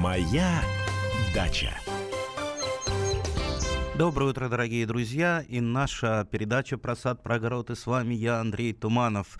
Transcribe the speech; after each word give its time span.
Моя 0.00 0.62
дача. 1.34 1.72
Доброе 3.96 4.30
утро, 4.30 4.48
дорогие 4.48 4.86
друзья, 4.86 5.44
и 5.48 5.60
наша 5.60 6.24
передача 6.30 6.78
про 6.78 6.94
сад, 6.94 7.20
про 7.24 7.34
огород, 7.34 7.70
и 7.70 7.74
с 7.74 7.84
вами 7.84 8.14
я, 8.14 8.38
Андрей 8.38 8.72
Туманов. 8.74 9.38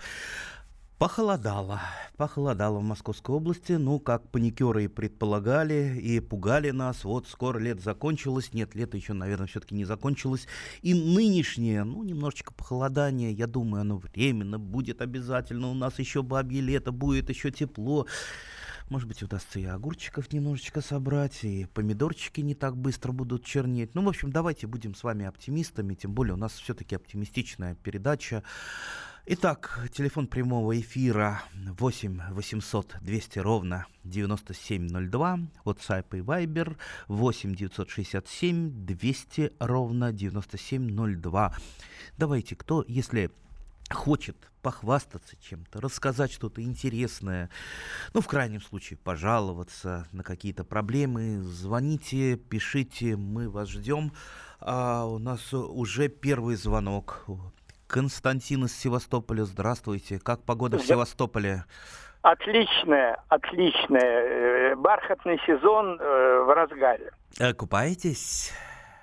Похолодало. 0.97 1.79
Похолодало 2.17 2.79
в 2.79 2.83
Московской 2.83 3.33
области. 3.33 3.71
Ну, 3.71 3.99
как 3.99 4.29
паникеры 4.31 4.83
и 4.83 4.87
предполагали, 4.89 5.97
и 5.97 6.19
пугали 6.19 6.71
нас. 6.71 7.05
Вот 7.05 7.29
скоро 7.29 7.57
лето 7.57 7.81
закончилось. 7.81 8.51
Нет, 8.51 8.75
лето 8.75 8.97
еще, 8.97 9.13
наверное, 9.13 9.47
все-таки 9.47 9.75
не 9.75 9.85
закончилось. 9.85 10.45
И 10.81 10.93
нынешнее, 10.93 11.85
ну, 11.85 12.03
немножечко 12.03 12.53
похолодание, 12.53 13.31
я 13.31 13.47
думаю, 13.47 13.79
оно 13.79 13.95
временно 13.95 14.59
будет 14.59 15.01
обязательно. 15.01 15.69
У 15.69 15.73
нас 15.73 15.99
еще 15.99 16.21
бабье 16.21 16.59
лето, 16.59 16.91
будет 16.91 17.29
еще 17.29 17.49
тепло. 17.49 18.05
Может 18.89 19.07
быть, 19.07 19.21
удастся 19.21 19.59
и 19.59 19.65
огурчиков 19.65 20.33
немножечко 20.33 20.81
собрать, 20.81 21.43
и 21.43 21.67
помидорчики 21.75 22.41
не 22.41 22.55
так 22.55 22.75
быстро 22.75 23.11
будут 23.11 23.45
чернеть. 23.45 23.93
Ну, 23.93 24.03
в 24.03 24.09
общем, 24.09 24.31
давайте 24.31 24.65
будем 24.65 24.95
с 24.95 25.03
вами 25.03 25.27
оптимистами, 25.27 25.93
тем 25.93 26.13
более 26.13 26.33
у 26.33 26.37
нас 26.37 26.53
все-таки 26.53 26.95
оптимистичная 26.95 27.75
передача. 27.75 28.43
Итак, 29.27 29.87
телефон 29.93 30.25
прямого 30.25 30.79
эфира 30.79 31.43
8 31.53 32.31
800 32.31 32.95
200 33.01 33.39
ровно 33.39 33.85
9702, 34.05 35.39
WhatsApp 35.65 36.05
и 36.13 36.21
Viber 36.21 36.75
8 37.09 37.53
967 37.53 38.85
200 38.87 39.53
ровно 39.59 40.11
9702. 40.11 41.55
Давайте, 42.17 42.55
кто, 42.55 42.83
если 42.87 43.29
хочет 43.91 44.35
похвастаться 44.61 45.35
чем-то, 45.41 45.81
рассказать 45.81 46.31
что-то 46.31 46.61
интересное, 46.61 47.49
ну, 48.13 48.21
в 48.21 48.27
крайнем 48.27 48.61
случае, 48.61 48.97
пожаловаться 48.97 50.07
на 50.11 50.23
какие-то 50.23 50.63
проблемы, 50.63 51.41
звоните, 51.41 52.35
пишите, 52.35 53.15
мы 53.15 53.49
вас 53.49 53.69
ждем. 53.69 54.11
А 54.59 55.05
у 55.05 55.19
нас 55.19 55.53
уже 55.53 56.09
первый 56.09 56.55
звонок. 56.55 57.25
Константин 57.87 58.65
из 58.65 58.77
Севастополя, 58.77 59.45
здравствуйте. 59.45 60.19
Как 60.19 60.43
погода 60.43 60.77
в 60.77 60.83
Севастополе? 60.83 61.63
Отличная, 62.21 63.23
отличная. 63.29 64.71
Э, 64.71 64.75
бархатный 64.75 65.39
сезон 65.47 65.97
э, 65.99 66.43
в 66.43 66.53
разгаре. 66.53 67.11
Э, 67.39 67.53
купаетесь? 67.53 68.51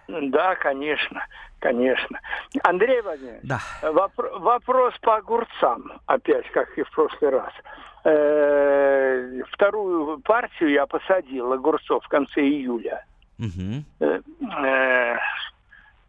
Да, 0.09 0.55
конечно, 0.57 1.25
конечно. 1.59 2.21
Андрей 2.63 3.01
Владимирович, 3.03 3.41
да. 3.43 3.59
вопр- 3.83 4.39
вопрос 4.39 4.95
по 5.01 5.17
огурцам, 5.17 5.93
опять, 6.07 6.49
как 6.53 6.77
и 6.79 6.83
в 6.83 6.91
прошлый 6.91 7.31
раз. 7.31 7.53
Э-э- 8.05 9.43
вторую 9.51 10.21
партию 10.21 10.71
я 10.71 10.87
посадил 10.87 11.53
огурцов 11.53 12.05
в 12.05 12.09
конце 12.09 12.41
июля. 12.41 13.05
Угу. 13.39 13.85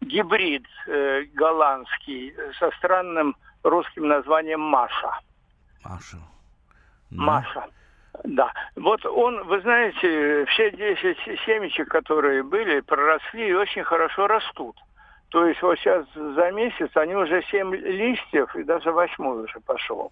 Гибрид 0.00 0.64
э, 0.86 1.24
голландский 1.34 2.34
со 2.58 2.70
странным 2.78 3.36
русским 3.64 4.06
названием 4.08 4.60
Маша. 4.60 5.18
Маша. 5.84 6.18
Да. 7.10 7.22
Маша. 7.22 7.64
Да. 8.24 8.52
Вот 8.76 9.04
он, 9.06 9.44
вы 9.44 9.60
знаете, 9.60 10.44
все 10.46 10.70
10 10.70 11.16
семечек, 11.46 11.88
которые 11.88 12.42
были, 12.42 12.80
проросли 12.80 13.48
и 13.48 13.54
очень 13.54 13.84
хорошо 13.84 14.26
растут. 14.26 14.76
То 15.30 15.46
есть 15.46 15.60
вот 15.62 15.78
сейчас 15.78 16.06
за 16.14 16.50
месяц 16.52 16.90
они 16.94 17.14
уже 17.14 17.42
7 17.50 17.74
листьев, 17.74 18.54
и 18.56 18.64
даже 18.64 18.92
восьмой 18.92 19.44
уже 19.44 19.60
пошел. 19.60 20.10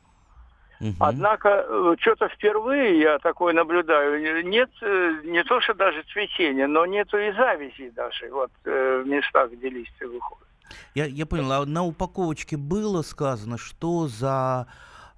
Угу. 0.79 0.95
Однако, 1.01 1.65
э, 1.67 1.97
что-то 2.01 2.29
впервые 2.29 3.01
я 3.01 3.19
такое 3.19 3.55
наблюдаю. 3.55 4.47
Нет, 4.47 4.70
э, 4.83 5.20
не 5.25 5.43
то, 5.45 5.61
что 5.63 5.73
даже 5.73 6.03
цветения, 6.13 6.67
но 6.67 6.85
нету 6.85 7.17
и 7.17 7.33
завязи 7.33 7.91
даже 7.97 8.29
вот 8.31 8.51
э, 8.65 9.03
в 9.03 9.09
местах, 9.09 9.53
где 9.53 9.70
листья 9.70 10.07
выходят. 10.07 10.47
Я, 10.95 11.07
я 11.07 11.25
понял, 11.25 11.51
а 11.53 11.64
на 11.64 11.83
упаковочке 11.83 12.59
было 12.59 13.01
сказано, 13.01 13.57
что 13.57 14.07
за... 14.07 14.67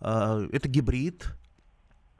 Э, 0.01 0.47
это 0.53 0.69
гибрид, 0.69 1.25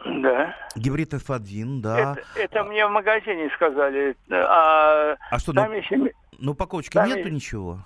да. 0.05 0.55
Гибрид 0.77 1.13
F1, 1.15 1.81
да. 1.81 2.13
Это, 2.13 2.23
это 2.37 2.65
мне 2.65 2.87
в 2.87 2.91
магазине 2.91 3.51
сказали. 3.55 4.17
А, 4.31 5.17
а 5.31 5.39
что, 5.39 5.53
на, 5.53 5.67
еще... 5.67 6.13
на 6.39 6.51
упаковочке 6.53 6.99
там 6.99 7.09
нету 7.09 7.29
ничего? 7.29 7.79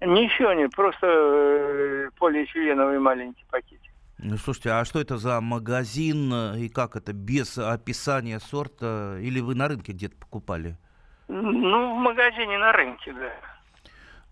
Ничего 0.00 0.52
нет, 0.52 0.74
просто 0.74 1.06
э, 1.06 2.10
полиэтиленовый 2.18 2.98
маленький 2.98 3.44
пакетик. 3.50 3.80
Ну, 4.18 4.36
слушайте, 4.36 4.70
а 4.70 4.84
что 4.84 5.00
это 5.00 5.16
за 5.16 5.40
магазин 5.40 6.32
и 6.56 6.68
как 6.68 6.96
это, 6.96 7.12
без 7.12 7.58
описания 7.58 8.38
сорта? 8.38 9.18
Или 9.20 9.40
вы 9.40 9.54
на 9.54 9.68
рынке 9.68 9.92
где-то 9.92 10.16
покупали? 10.16 10.76
Ну, 11.28 11.94
в 11.94 11.98
магазине 11.98 12.58
на 12.58 12.72
рынке, 12.72 13.12
да. 13.12 13.32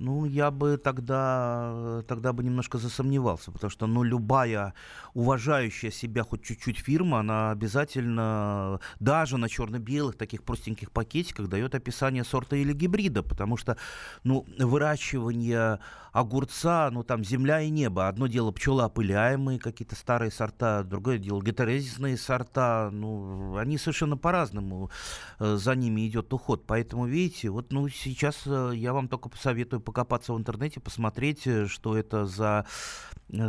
Ну, 0.02 0.24
я 0.24 0.50
бы 0.50 0.78
тогда, 0.78 2.02
тогда 2.08 2.32
бы 2.32 2.42
немножко 2.42 2.78
засомневался, 2.78 3.52
потому 3.52 3.70
что, 3.70 3.86
ну, 3.86 4.02
любая 4.02 4.74
уважающая 5.14 5.92
себя 5.92 6.24
хоть 6.24 6.42
чуть-чуть 6.42 6.78
фирма, 6.78 7.20
она 7.20 7.52
обязательно 7.52 8.80
даже 8.98 9.36
на 9.36 9.48
черно-белых 9.48 10.16
таких 10.16 10.42
простеньких 10.42 10.90
пакетиках 10.90 11.46
дает 11.46 11.76
описание 11.76 12.24
сорта 12.24 12.56
или 12.56 12.72
гибрида, 12.72 13.22
потому 13.22 13.56
что, 13.56 13.76
ну, 14.24 14.44
выращивание 14.58 15.78
огурца, 16.12 16.90
ну, 16.92 17.02
там 17.02 17.24
земля 17.24 17.62
и 17.62 17.70
небо. 17.70 18.06
Одно 18.06 18.26
дело 18.26 18.52
пчелоопыляемые 18.52 19.58
какие-то 19.58 19.96
старые 19.96 20.30
сорта, 20.30 20.84
другое 20.84 21.18
дело 21.18 21.42
гетерезисные 21.42 22.18
сорта, 22.18 22.90
ну, 22.92 23.56
они 23.56 23.78
совершенно 23.78 24.18
по-разному 24.18 24.90
э, 25.38 25.56
за 25.56 25.74
ними 25.74 26.06
идет 26.06 26.32
уход. 26.32 26.64
Поэтому, 26.66 27.06
видите, 27.06 27.48
вот, 27.48 27.72
ну, 27.72 27.88
сейчас 27.88 28.42
э, 28.44 28.72
я 28.74 28.92
вам 28.92 29.08
только 29.08 29.30
посоветую 29.30 29.80
покопаться 29.80 30.34
в 30.34 30.38
интернете, 30.38 30.80
посмотреть, 30.80 31.46
э, 31.46 31.66
что 31.66 31.96
это 31.96 32.26
за 32.26 32.66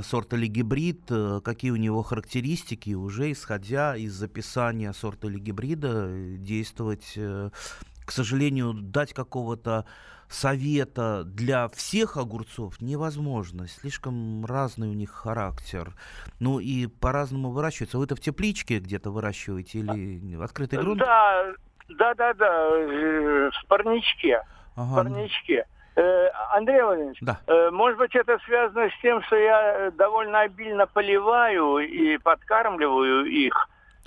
сорт 0.03 0.33
или 0.33 0.47
гибрид, 0.47 1.11
какие 1.43 1.71
у 1.71 1.75
него 1.75 2.03
характеристики, 2.03 2.93
уже 2.93 3.33
исходя 3.33 3.97
из 3.97 4.21
описания 4.23 4.93
сорта 4.93 5.27
или 5.27 5.39
гибрида 5.39 6.37
действовать. 6.37 7.17
К 8.05 8.11
сожалению, 8.11 8.73
дать 8.73 9.13
какого-то 9.13 9.85
совета 10.33 11.23
для 11.23 11.67
всех 11.69 12.17
огурцов 12.17 12.81
невозможно. 12.81 13.67
Слишком 13.67 14.45
разный 14.45 14.89
у 14.89 14.93
них 14.93 15.11
характер. 15.11 15.93
Ну 16.39 16.59
и 16.59 16.87
по-разному 16.87 17.51
выращивается. 17.51 17.97
Вы 17.97 18.05
это 18.05 18.15
в 18.15 18.19
тепличке 18.19 18.79
где-то 18.79 19.11
выращиваете 19.11 19.79
или 19.79 20.41
открытый 20.41 20.79
грунт? 20.79 20.99
Да, 20.99 21.53
да, 21.89 22.13
да, 22.15 22.33
да, 22.33 22.69
в 22.69 23.67
парничке. 23.67 24.41
Ага. 24.75 24.91
В 24.91 24.95
парничке. 24.95 25.65
Э, 25.95 26.29
Андрей 26.51 26.81
Владимирович, 26.81 27.19
да. 27.21 27.39
Э, 27.45 27.69
может 27.69 27.99
быть, 27.99 28.15
это 28.15 28.39
связано 28.45 28.89
с 28.89 29.01
тем, 29.01 29.21
что 29.23 29.35
я 29.35 29.91
довольно 29.91 30.41
обильно 30.41 30.87
поливаю 30.87 31.77
и 31.77 32.17
подкармливаю 32.17 33.25
их. 33.25 33.53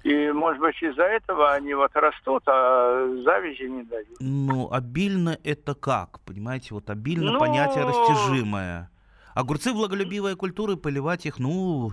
И, 0.06 0.31
может 0.31 0.61
быть, 0.61 0.81
из-за 0.81 1.03
этого 1.03 1.53
они 1.53 1.75
вот 1.75 1.91
растут, 1.94 2.44
а 2.47 3.09
завязи 3.25 3.65
не 3.65 3.83
дают. 3.83 4.17
Ну, 4.21 4.71
обильно 4.71 5.37
это 5.43 5.75
как? 5.75 6.21
Понимаете, 6.21 6.75
вот 6.75 6.89
обильно 6.91 7.33
ну... 7.33 7.41
понятие 7.41 7.84
растяжимое. 7.84 8.89
Огурцы 9.34 9.72
влаголюбивая 9.72 10.37
культура, 10.37 10.77
поливать 10.77 11.27
их, 11.27 11.41
ну, 11.41 11.91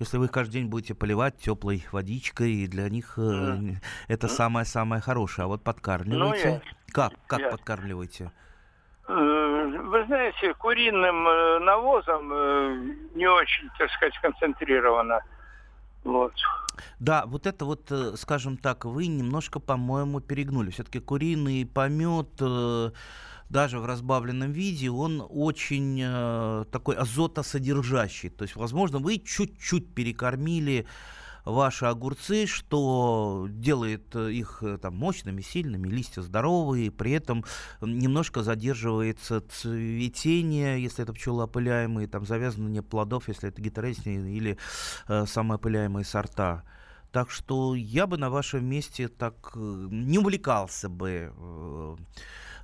если 0.00 0.18
вы 0.18 0.26
каждый 0.26 0.54
день 0.54 0.66
будете 0.66 0.96
поливать 0.96 1.38
теплой 1.38 1.86
водичкой, 1.92 2.66
для 2.66 2.88
них 2.88 3.16
mm. 3.16 3.76
это 4.08 4.26
самое-самое 4.26 5.00
хорошее. 5.00 5.44
А 5.44 5.48
вот 5.48 5.62
подкармливаете? 5.62 6.48
Ну, 6.48 6.54
я... 6.54 6.60
Как? 6.92 7.12
Как 7.28 7.38
я... 7.38 7.50
подкармливаете? 7.50 8.32
Э, 9.06 9.12
вы 9.12 10.04
знаете, 10.06 10.54
куриным 10.54 11.28
э, 11.28 11.58
навозом 11.60 12.32
э, 12.32 12.94
не 13.14 13.28
очень, 13.28 13.70
так 13.78 13.90
сказать, 13.92 14.18
концентрировано. 14.20 15.20
Вот. 16.04 16.32
Да, 17.00 17.24
вот 17.26 17.46
это 17.46 17.64
вот, 17.64 17.90
скажем 18.16 18.56
так, 18.56 18.84
вы 18.84 19.06
немножко, 19.06 19.58
по-моему, 19.60 20.20
перегнули. 20.20 20.70
Все-таки 20.70 21.00
куриный 21.00 21.66
помет 21.66 22.40
даже 23.50 23.78
в 23.78 23.86
разбавленном 23.86 24.52
виде, 24.52 24.90
он 24.90 25.24
очень 25.28 26.64
такой 26.70 26.96
азотосодержащий. 26.96 28.30
То 28.30 28.42
есть, 28.42 28.56
возможно, 28.56 28.98
вы 28.98 29.18
чуть-чуть 29.18 29.94
перекормили 29.94 30.86
ваши 31.44 31.86
огурцы, 31.86 32.46
что 32.46 33.46
делает 33.50 34.14
э, 34.14 34.32
их 34.32 34.62
э, 34.62 34.78
там 34.78 34.96
мощными, 34.96 35.40
сильными, 35.42 35.88
листья 35.88 36.22
здоровые, 36.22 36.90
при 36.90 37.12
этом 37.12 37.44
немножко 37.80 38.42
задерживается 38.42 39.40
цветение, 39.40 40.82
если 40.82 41.02
это 41.02 41.12
пчелоопыляемые, 41.12 42.08
там 42.08 42.24
завязывание 42.26 42.82
плодов, 42.82 43.28
если 43.28 43.48
это 43.48 43.60
гетересные 43.60 44.34
или 44.34 44.58
э, 45.08 45.26
самоопыляемые 45.26 46.04
сорта. 46.04 46.64
Так 47.12 47.30
что 47.30 47.74
я 47.74 48.06
бы 48.06 48.16
на 48.18 48.30
вашем 48.30 48.64
месте 48.64 49.08
так 49.08 49.52
э, 49.54 49.58
не 49.90 50.18
увлекался 50.18 50.88
бы 50.88 51.32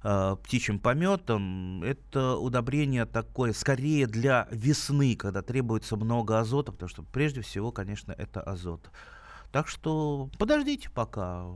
э, 0.02 0.36
птичьим 0.42 0.78
пометом, 0.78 1.82
это 1.82 2.36
удобрение 2.36 3.06
такое 3.06 3.52
скорее 3.52 4.06
для 4.06 4.48
весны, 4.50 5.16
когда 5.16 5.42
требуется 5.42 5.96
много 5.96 6.38
азота, 6.38 6.72
потому 6.72 6.88
что 6.88 7.02
прежде 7.02 7.40
всего, 7.40 7.72
конечно, 7.72 8.12
это 8.12 8.40
азот. 8.40 8.90
Так 9.52 9.66
что 9.66 10.30
подождите 10.38 10.90
пока, 10.90 11.46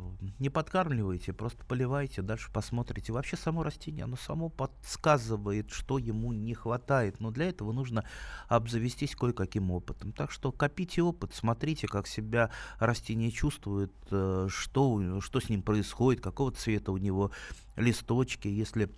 не 0.41 0.51
подкармливайте, 0.51 1.33
просто 1.33 1.65
поливайте, 1.65 2.23
дальше 2.23 2.51
посмотрите. 2.53 3.13
Вообще 3.13 3.37
само 3.37 3.63
растение, 3.63 4.05
оно 4.05 4.17
само 4.17 4.49
подсказывает, 4.49 5.71
что 5.71 5.99
ему 5.99 6.33
не 6.33 6.55
хватает, 6.55 7.21
но 7.21 7.31
для 7.31 7.49
этого 7.49 7.71
нужно 7.73 8.05
обзавестись 8.49 9.15
кое-каким 9.15 9.71
опытом. 9.71 10.13
Так 10.13 10.33
что 10.33 10.51
копите 10.51 11.03
опыт, 11.03 11.35
смотрите, 11.35 11.87
как 11.87 12.09
себя 12.09 12.51
растение 12.81 13.31
чувствует, 13.31 13.93
э, 14.11 14.49
что, 14.51 15.21
что 15.21 15.41
с 15.41 15.49
ним 15.49 15.63
происходит, 15.63 16.21
какого 16.21 16.51
цвета 16.51 16.91
у 16.91 16.97
него 16.97 17.31
листочки, 17.77 18.49
если 18.49 18.91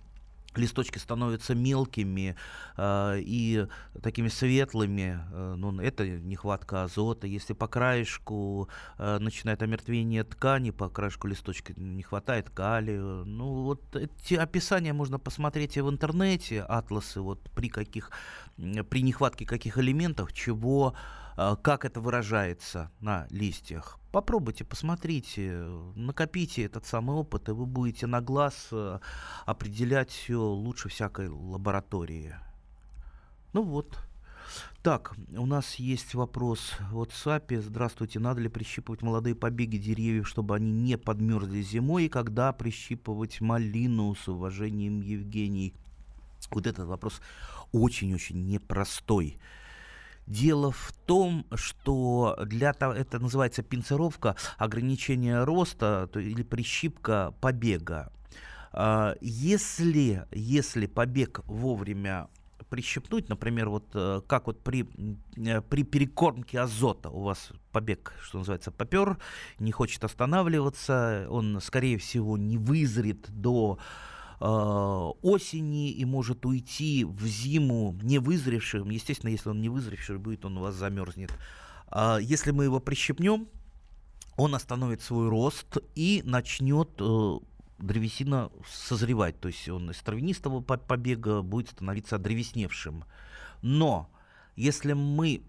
листочки 0.57 0.97
становятся 0.97 1.55
мелкими 1.55 2.35
э, 2.77 3.19
и 3.19 3.67
такими 4.01 4.27
светлыми, 4.27 5.19
э, 5.31 5.55
ну, 5.57 5.79
это 5.81 6.07
нехватка 6.07 6.83
азота. 6.83 7.27
Если 7.27 7.53
по 7.53 7.67
краешку 7.67 8.69
э, 8.97 9.17
начинает 9.19 9.61
омертвение 9.61 10.23
ткани, 10.23 10.71
по 10.71 10.89
краешку 10.89 11.27
листочка 11.27 11.73
не 11.75 12.03
хватает 12.03 12.49
калия. 12.49 13.01
Ну, 13.01 13.63
вот 13.63 13.95
эти 13.95 14.35
описания 14.35 14.93
можно 14.93 15.19
посмотреть 15.19 15.77
и 15.77 15.81
в 15.81 15.89
интернете, 15.89 16.61
атласы, 16.61 17.21
вот 17.21 17.39
при 17.55 17.69
каких, 17.69 18.11
при 18.57 19.01
нехватке 19.01 19.45
каких 19.45 19.77
элементов, 19.77 20.33
чего 20.33 20.95
как 21.37 21.85
это 21.85 22.01
выражается 22.01 22.91
на 22.99 23.27
листьях. 23.29 23.99
Попробуйте, 24.11 24.63
посмотрите, 24.63 25.51
накопите 25.95 26.63
этот 26.63 26.85
самый 26.85 27.15
опыт, 27.15 27.49
и 27.49 27.51
вы 27.51 27.67
будете 27.67 28.07
на 28.07 28.21
глаз 28.21 28.69
э, 28.71 28.99
определять 29.45 30.09
все 30.09 30.41
лучше 30.41 30.89
всякой 30.89 31.29
лаборатории. 31.29 32.35
Ну 33.53 33.61
вот. 33.61 33.99
Так, 34.81 35.15
у 35.35 35.45
нас 35.45 35.75
есть 35.75 36.15
вопрос 36.15 36.71
в 36.89 36.99
WhatsApp. 36.99 37.61
Здравствуйте, 37.61 38.19
надо 38.19 38.41
ли 38.41 38.49
прищипывать 38.49 39.03
молодые 39.03 39.35
побеги 39.35 39.77
деревьев, 39.77 40.27
чтобы 40.27 40.55
они 40.55 40.71
не 40.71 40.97
подмерзли 40.97 41.61
зимой? 41.61 42.05
И 42.05 42.09
когда 42.09 42.53
прищипывать 42.53 43.41
малину 43.41 44.15
с 44.15 44.27
уважением, 44.27 45.01
Евгений? 45.01 45.75
Вот 46.49 46.65
этот 46.65 46.87
вопрос 46.87 47.21
очень-очень 47.71 48.47
непростой. 48.47 49.37
Дело 50.27 50.71
в 50.71 50.91
том, 51.05 51.45
что 51.55 52.37
для 52.45 52.73
того, 52.73 52.93
это 52.93 53.17
называется 53.17 53.63
пинцировка, 53.63 54.35
ограничение 54.57 55.45
роста 55.45 56.09
то, 56.11 56.19
или 56.19 56.43
прищипка 56.43 57.33
побега. 57.39 58.11
А, 58.73 59.15
если, 59.21 60.27
если 60.31 60.85
побег 60.85 61.39
вовремя 61.45 62.27
прищипнуть, 62.69 63.29
например, 63.29 63.69
вот 63.69 63.85
э, 63.93 64.21
как 64.27 64.47
вот 64.47 64.61
при, 64.61 64.85
э, 65.37 65.61
при 65.61 65.83
перекормке 65.83 66.59
азота 66.59 67.09
у 67.09 67.21
вас 67.21 67.51
побег, 67.71 68.13
что 68.21 68.39
называется, 68.39 68.71
попер, 68.71 69.17
не 69.59 69.71
хочет 69.71 70.03
останавливаться, 70.03 71.27
он, 71.29 71.61
скорее 71.61 71.97
всего, 71.97 72.37
не 72.37 72.57
вызрит 72.57 73.29
до 73.29 73.79
осени 74.39 75.91
и 75.91 76.05
может 76.05 76.45
уйти 76.45 77.03
в 77.03 77.25
зиму 77.25 77.97
не 78.01 78.19
вызревшим. 78.19 78.89
Естественно, 78.89 79.31
если 79.31 79.49
он 79.49 79.61
не 79.61 79.69
вызревший 79.69 80.17
будет, 80.17 80.45
он 80.45 80.57
у 80.57 80.61
вас 80.61 80.75
замерзнет. 80.75 81.31
А 81.87 82.17
если 82.17 82.51
мы 82.51 82.65
его 82.65 82.79
прищепнем, 82.79 83.47
он 84.35 84.53
остановит 84.53 85.01
свой 85.01 85.29
рост 85.29 85.77
и 85.95 86.21
начнет 86.23 86.89
э, 86.99 87.39
древесина 87.79 88.51
созревать. 88.69 89.39
То 89.39 89.47
есть 89.47 89.67
он 89.69 89.89
из 89.89 89.97
травянистого 89.97 90.61
побега 90.61 91.41
будет 91.41 91.69
становиться 91.69 92.19
древесневшим. 92.19 93.05
Но 93.61 94.09
если 94.55 94.93
мы 94.93 95.41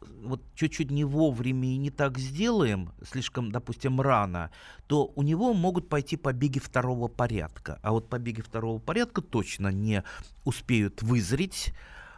вот 0.00 0.42
чуть-чуть 0.54 0.90
не 0.90 1.04
вовремя 1.04 1.68
и 1.68 1.76
не 1.76 1.90
так 1.90 2.18
сделаем, 2.18 2.92
слишком, 3.02 3.50
допустим, 3.50 4.00
рано, 4.00 4.50
то 4.86 5.12
у 5.14 5.22
него 5.22 5.54
могут 5.54 5.88
пойти 5.88 6.16
побеги 6.16 6.58
второго 6.58 7.08
порядка. 7.08 7.78
А 7.82 7.92
вот 7.92 8.08
побеги 8.08 8.40
второго 8.40 8.78
порядка 8.78 9.22
точно 9.22 9.68
не 9.68 10.02
успеют 10.44 11.02
вызреть 11.02 11.72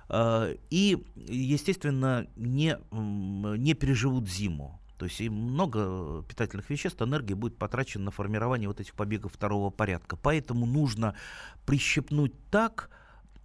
э, 0.09 0.57
и, 0.71 1.05
естественно, 1.17 2.27
не, 2.37 2.79
не 2.91 3.75
переживут 3.75 4.29
зиму. 4.29 4.81
То 4.99 5.07
есть 5.07 5.19
и 5.23 5.31
много 5.31 6.23
питательных 6.29 6.69
веществ, 6.69 7.01
энергии 7.01 7.33
будет 7.33 7.57
потрачено 7.57 8.05
на 8.05 8.11
формирование 8.11 8.69
вот 8.69 8.81
этих 8.81 8.93
побегов 8.93 9.33
второго 9.33 9.71
порядка. 9.71 10.17
Поэтому 10.17 10.67
нужно 10.67 11.15
прищепнуть 11.65 12.35
так, 12.51 12.91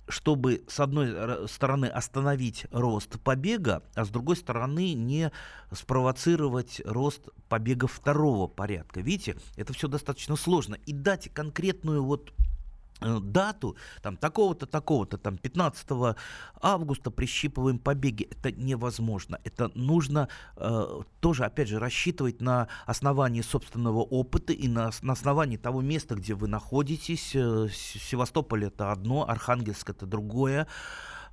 чтобы 0.07 0.63
с 0.67 0.79
одной 0.79 1.47
стороны 1.47 1.85
остановить 1.85 2.65
рост 2.71 3.19
побега, 3.19 3.83
а 3.95 4.05
с 4.05 4.09
другой 4.09 4.35
стороны 4.35 4.93
не 4.93 5.31
спровоцировать 5.71 6.81
рост 6.85 7.29
побега 7.49 7.87
второго 7.87 8.47
порядка. 8.47 9.01
Видите, 9.01 9.37
это 9.55 9.73
все 9.73 9.87
достаточно 9.87 10.35
сложно. 10.35 10.75
И 10.85 10.93
дать 10.93 11.29
конкретную 11.33 12.03
вот 12.03 12.31
Э, 12.35 12.54
дату, 13.01 13.75
там, 14.01 14.17
такого-то, 14.17 14.65
такого-то, 14.65 15.17
там, 15.17 15.37
15 15.37 16.15
августа 16.61 17.11
прищипываем 17.11 17.79
побеги. 17.79 18.27
Это 18.31 18.51
невозможно. 18.51 19.39
Это 19.43 19.71
нужно 19.75 20.29
э, 20.55 21.01
тоже, 21.19 21.45
опять 21.45 21.67
же, 21.67 21.79
рассчитывать 21.79 22.41
на 22.41 22.67
основании 22.85 23.41
собственного 23.41 23.99
опыта 23.99 24.53
и 24.53 24.67
на, 24.67 24.91
на 25.01 25.13
основании 25.13 25.57
того 25.57 25.81
места, 25.81 26.15
где 26.15 26.33
вы 26.33 26.47
находитесь. 26.47 27.35
Э, 27.35 27.67
Севастополь 27.71 28.65
это 28.65 28.91
одно, 28.91 29.27
Архангельск 29.27 29.89
это 29.89 30.05
другое. 30.05 30.67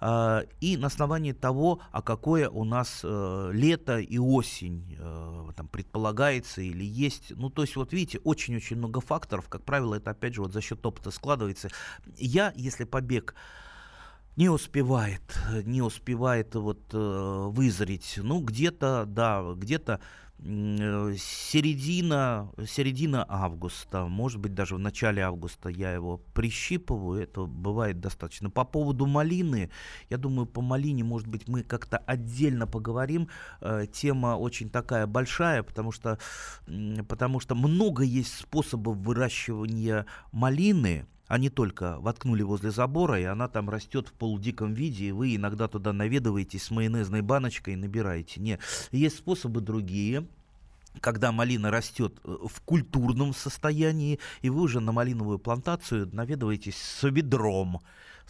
А, 0.05 0.45
и 0.61 0.77
на 0.77 0.89
основании 0.89 1.31
того, 1.31 1.81
а 1.93 2.03
какое 2.03 2.51
у 2.51 2.65
нас 2.65 3.03
э, 3.05 3.51
лето 3.53 4.01
и 4.01 4.19
осень 4.19 4.97
э, 4.99 5.51
там 5.55 5.69
предполагается 5.69 6.61
или 6.61 6.85
есть. 6.85 7.31
Ну, 7.37 7.51
то 7.51 7.63
есть, 7.63 7.77
вот 7.77 7.93
видите, 7.93 8.19
очень-очень 8.25 8.79
много 8.79 9.01
факторов. 9.01 9.49
Как 9.49 9.63
правило, 9.63 9.95
это 9.95 10.11
опять 10.11 10.35
же 10.35 10.43
вот 10.43 10.53
за 10.53 10.61
счет 10.61 10.85
опыта 10.85 11.13
складывается. 11.13 11.69
Я, 12.17 12.53
если 12.57 12.83
побег 12.83 13.37
не 14.35 14.49
успевает, 14.49 15.23
не 15.65 15.83
успевает 15.83 16.57
вот 16.57 16.83
э, 16.93 17.47
вызреть. 17.51 18.19
Ну, 18.21 18.41
где-то, 18.41 19.05
да, 19.07 19.53
где-то 19.55 20.01
середина, 20.45 22.51
середина 22.67 23.25
августа, 23.29 24.07
может 24.07 24.41
быть, 24.41 24.55
даже 24.55 24.75
в 24.75 24.79
начале 24.79 25.23
августа 25.23 25.69
я 25.69 25.93
его 25.93 26.19
прищипываю, 26.35 27.23
это 27.23 27.47
бывает 27.47 28.01
достаточно. 28.01 28.51
По 28.51 28.65
поводу 28.65 29.07
малины, 29.07 29.71
я 30.11 30.19
думаю, 30.19 30.47
по 30.47 30.61
малине, 30.61 31.05
может 31.05 31.29
быть, 31.29 31.47
мы 31.47 31.63
как-то 31.63 31.99
отдельно 31.99 32.67
поговорим. 32.67 33.29
Э, 33.61 33.87
тема 33.93 34.37
очень 34.37 34.69
такая 34.69 35.07
большая, 35.07 35.63
потому 35.63 35.93
что, 35.93 36.19
потому 37.09 37.39
что 37.39 37.55
много 37.55 38.03
есть 38.03 38.37
способов 38.37 38.97
выращивания 38.97 40.07
малины, 40.33 41.07
не 41.39 41.51
только 41.51 41.99
воткнули 42.01 42.43
возле 42.43 42.71
забора, 42.71 43.19
и 43.19 43.25
она 43.25 43.49
там 43.49 43.71
растет 43.71 44.09
в 44.09 44.13
полудиком 44.13 44.75
виде, 44.75 45.07
и 45.07 45.13
вы 45.13 45.37
иногда 45.37 45.69
туда 45.69 45.93
наведываетесь 45.93 46.65
с 46.65 46.71
майонезной 46.71 47.23
баночкой 47.23 47.75
и 47.75 47.77
набираете. 47.77 48.41
Нет, 48.41 48.61
есть 48.91 49.19
способы 49.19 49.61
другие, 49.61 50.27
когда 51.01 51.33
малина 51.33 51.71
растет 51.71 52.21
э, 52.25 52.37
в 52.49 52.61
культурном 52.63 53.35
состоянии, 53.35 54.19
и 54.43 54.51
вы 54.51 54.63
уже 54.63 54.81
на 54.81 54.93
малиновую 54.93 55.39
плантацию 55.39 56.09
наведываетесь 56.13 56.77
с 56.77 57.09
ведром 57.09 57.81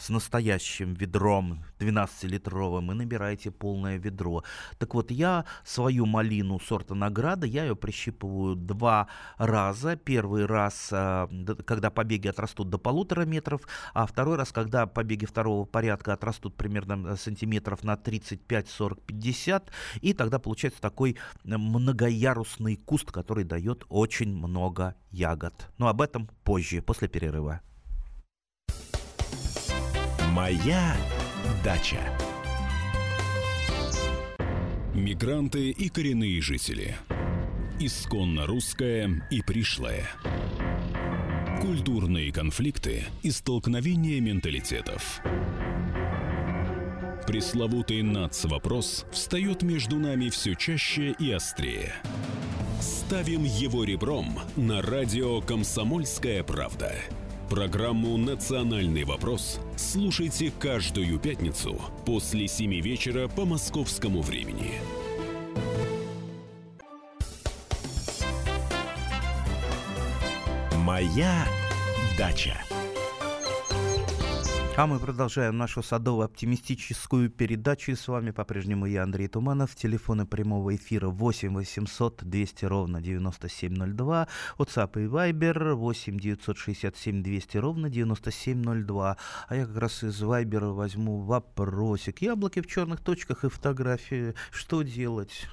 с 0.02 0.08
настоящим 0.08 0.94
ведром 0.94 1.64
12-литровым 1.78 2.90
и 2.90 2.94
набираете 2.94 3.52
полное 3.52 3.98
ведро. 3.98 4.42
Так 4.78 4.94
вот, 4.94 5.12
я 5.12 5.44
свою 5.64 6.06
малину 6.06 6.58
сорта 6.58 6.94
награда, 6.94 7.46
я 7.46 7.64
ее 7.64 7.76
прищипываю 7.76 8.56
два 8.56 9.06
раза. 9.38 9.94
Первый 9.94 10.46
раз, 10.46 10.88
а, 10.92 11.28
когда 11.64 11.90
побеги 11.90 12.26
отрастут 12.26 12.68
до 12.68 12.78
полутора 12.78 13.24
метров, 13.24 13.62
а 13.94 14.06
второй 14.06 14.36
раз, 14.36 14.50
когда 14.50 14.86
побеги 14.86 15.24
второго 15.24 15.64
порядка 15.64 16.14
отрастут 16.14 16.56
примерно 16.56 17.12
э, 17.12 17.16
сантиметров 17.16 17.84
на 17.84 17.96
35, 17.96 18.68
40, 18.68 19.02
50, 19.02 19.70
и 20.00 20.14
тогда 20.14 20.40
получается 20.40 20.80
такой 20.80 21.16
многоярусный 21.44 22.74
куст, 22.76 23.12
который 23.12 23.44
дает 23.44 23.84
очень 23.88 24.34
много 24.34 24.96
ягод. 25.12 25.70
Но 25.78 25.86
об 25.86 26.00
этом 26.00 26.28
позже, 26.42 26.82
после 26.82 27.06
перерыва. 27.06 27.60
Моя 30.32 30.96
дача. 31.62 32.00
Мигранты 34.94 35.68
и 35.68 35.90
коренные 35.90 36.40
жители. 36.40 36.96
Исконно 37.78 38.46
русская 38.46 39.28
и 39.30 39.42
пришлая. 39.42 40.08
Культурные 41.60 42.32
конфликты 42.32 43.04
и 43.22 43.30
столкновения 43.30 44.22
менталитетов. 44.22 45.20
Пресловутый 47.26 48.00
НАЦ-вопрос 48.00 49.04
встает 49.12 49.62
между 49.62 49.98
нами 49.98 50.30
все 50.30 50.54
чаще 50.54 51.14
и 51.18 51.30
острее. 51.30 51.92
Ставим 52.80 53.44
его 53.44 53.84
ребром 53.84 54.38
на 54.56 54.80
радио 54.80 55.42
«Комсомольская 55.42 56.42
правда». 56.42 56.94
Программу 57.52 58.16
«Национальный 58.16 59.04
вопрос» 59.04 59.60
слушайте 59.76 60.50
каждую 60.58 61.18
пятницу 61.18 61.78
после 62.06 62.48
7 62.48 62.80
вечера 62.80 63.28
по 63.28 63.44
московскому 63.44 64.22
времени. 64.22 64.80
«Моя 70.78 71.46
дача». 72.16 72.56
А 74.74 74.86
мы 74.86 74.98
продолжаем 74.98 75.58
нашу 75.58 75.82
садово-оптимистическую 75.82 77.28
передачу. 77.28 77.92
И 77.92 77.94
с 77.94 78.08
вами 78.08 78.30
по-прежнему 78.30 78.86
я, 78.86 79.02
Андрей 79.02 79.28
Туманов. 79.28 79.74
Телефоны 79.74 80.24
прямого 80.24 80.74
эфира 80.74 81.08
8 81.08 81.54
800 81.54 82.24
200 82.24 82.64
ровно 82.64 83.02
9702. 83.02 84.28
WhatsApp 84.56 84.92
и 84.94 85.06
Viber 85.06 85.74
8 85.74 86.18
967 86.18 87.22
200 87.22 87.56
ровно 87.58 87.90
9702. 87.90 89.16
А 89.46 89.54
я 89.54 89.66
как 89.66 89.76
раз 89.76 90.02
из 90.04 90.22
Viber 90.22 90.72
возьму 90.72 91.20
вопросик. 91.20 92.22
Яблоки 92.22 92.62
в 92.62 92.66
черных 92.66 93.02
точках 93.02 93.44
и 93.44 93.50
фотографии. 93.50 94.34
Что 94.50 94.80
делать? 94.80 95.48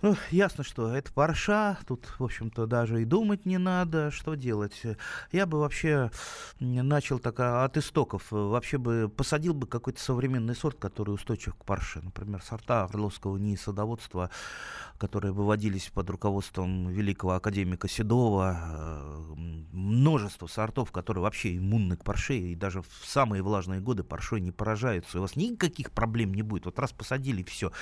Ну, 0.00 0.14
ясно, 0.30 0.62
что 0.62 0.94
это 0.94 1.12
парша, 1.12 1.76
тут, 1.84 2.06
в 2.20 2.22
общем-то, 2.22 2.66
даже 2.66 3.02
и 3.02 3.04
думать 3.04 3.44
не 3.46 3.58
надо, 3.58 4.12
что 4.12 4.36
делать. 4.36 4.80
Я 5.32 5.44
бы 5.44 5.58
вообще 5.58 6.12
начал 6.60 7.18
так 7.18 7.40
а, 7.40 7.64
от 7.64 7.76
истоков, 7.76 8.30
вообще 8.30 8.78
бы 8.78 9.08
посадил 9.08 9.54
бы 9.54 9.66
какой-то 9.66 10.00
современный 10.00 10.54
сорт, 10.54 10.78
который 10.78 11.10
устойчив 11.10 11.56
к 11.56 11.64
парше. 11.64 12.00
Например, 12.00 12.40
сорта 12.44 12.84
Орловского 12.84 13.38
НИИ 13.38 13.56
садоводства, 13.56 14.30
которые 14.98 15.32
выводились 15.32 15.90
под 15.92 16.08
руководством 16.10 16.88
великого 16.90 17.32
академика 17.32 17.88
Седова. 17.88 18.56
Э, 18.60 19.34
множество 19.72 20.46
сортов, 20.46 20.92
которые 20.92 21.22
вообще 21.22 21.56
иммунны 21.56 21.96
к 21.96 22.04
парше, 22.04 22.34
и 22.34 22.54
даже 22.54 22.82
в 22.82 23.04
самые 23.04 23.42
влажные 23.42 23.80
годы 23.80 24.04
паршой 24.04 24.40
не 24.40 24.52
поражаются. 24.52 25.18
И 25.18 25.18
у 25.18 25.22
вас 25.22 25.34
никаких 25.34 25.90
проблем 25.90 26.34
не 26.34 26.42
будет. 26.42 26.66
Вот 26.66 26.78
раз 26.78 26.92
посадили, 26.92 27.42
все. 27.42 27.72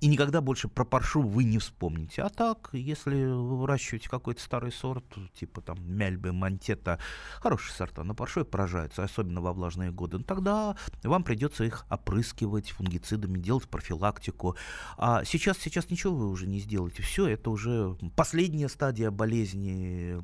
И 0.00 0.08
никогда 0.08 0.40
больше 0.40 0.66
про 0.66 0.84
паршу 0.84 1.22
вы 1.22 1.44
не 1.44 1.51
вспомните. 1.58 2.22
А 2.22 2.28
так, 2.28 2.70
если 2.72 3.24
вы 3.24 3.58
выращиваете 3.58 4.08
какой-то 4.08 4.40
старый 4.40 4.72
сорт, 4.72 5.04
типа 5.34 5.60
там 5.60 5.78
мяльбы, 5.82 6.32
мантета, 6.32 6.98
хорошие 7.40 7.74
сорта, 7.74 8.04
но 8.04 8.14
паршой 8.14 8.44
поражаются, 8.44 9.02
особенно 9.02 9.40
во 9.40 9.52
влажные 9.52 9.90
годы, 9.90 10.18
ну, 10.18 10.24
тогда 10.24 10.76
вам 11.02 11.24
придется 11.24 11.64
их 11.64 11.86
опрыскивать 11.90 12.70
фунгицидами, 12.70 13.38
делать 13.38 13.68
профилактику. 13.68 14.56
А 14.96 15.24
сейчас, 15.24 15.58
сейчас 15.58 15.90
ничего 15.90 16.14
вы 16.14 16.28
уже 16.28 16.46
не 16.46 16.60
сделаете. 16.60 17.02
Все, 17.02 17.26
это 17.26 17.50
уже 17.50 17.96
последняя 18.16 18.68
стадия 18.68 19.10
болезни. 19.10 20.18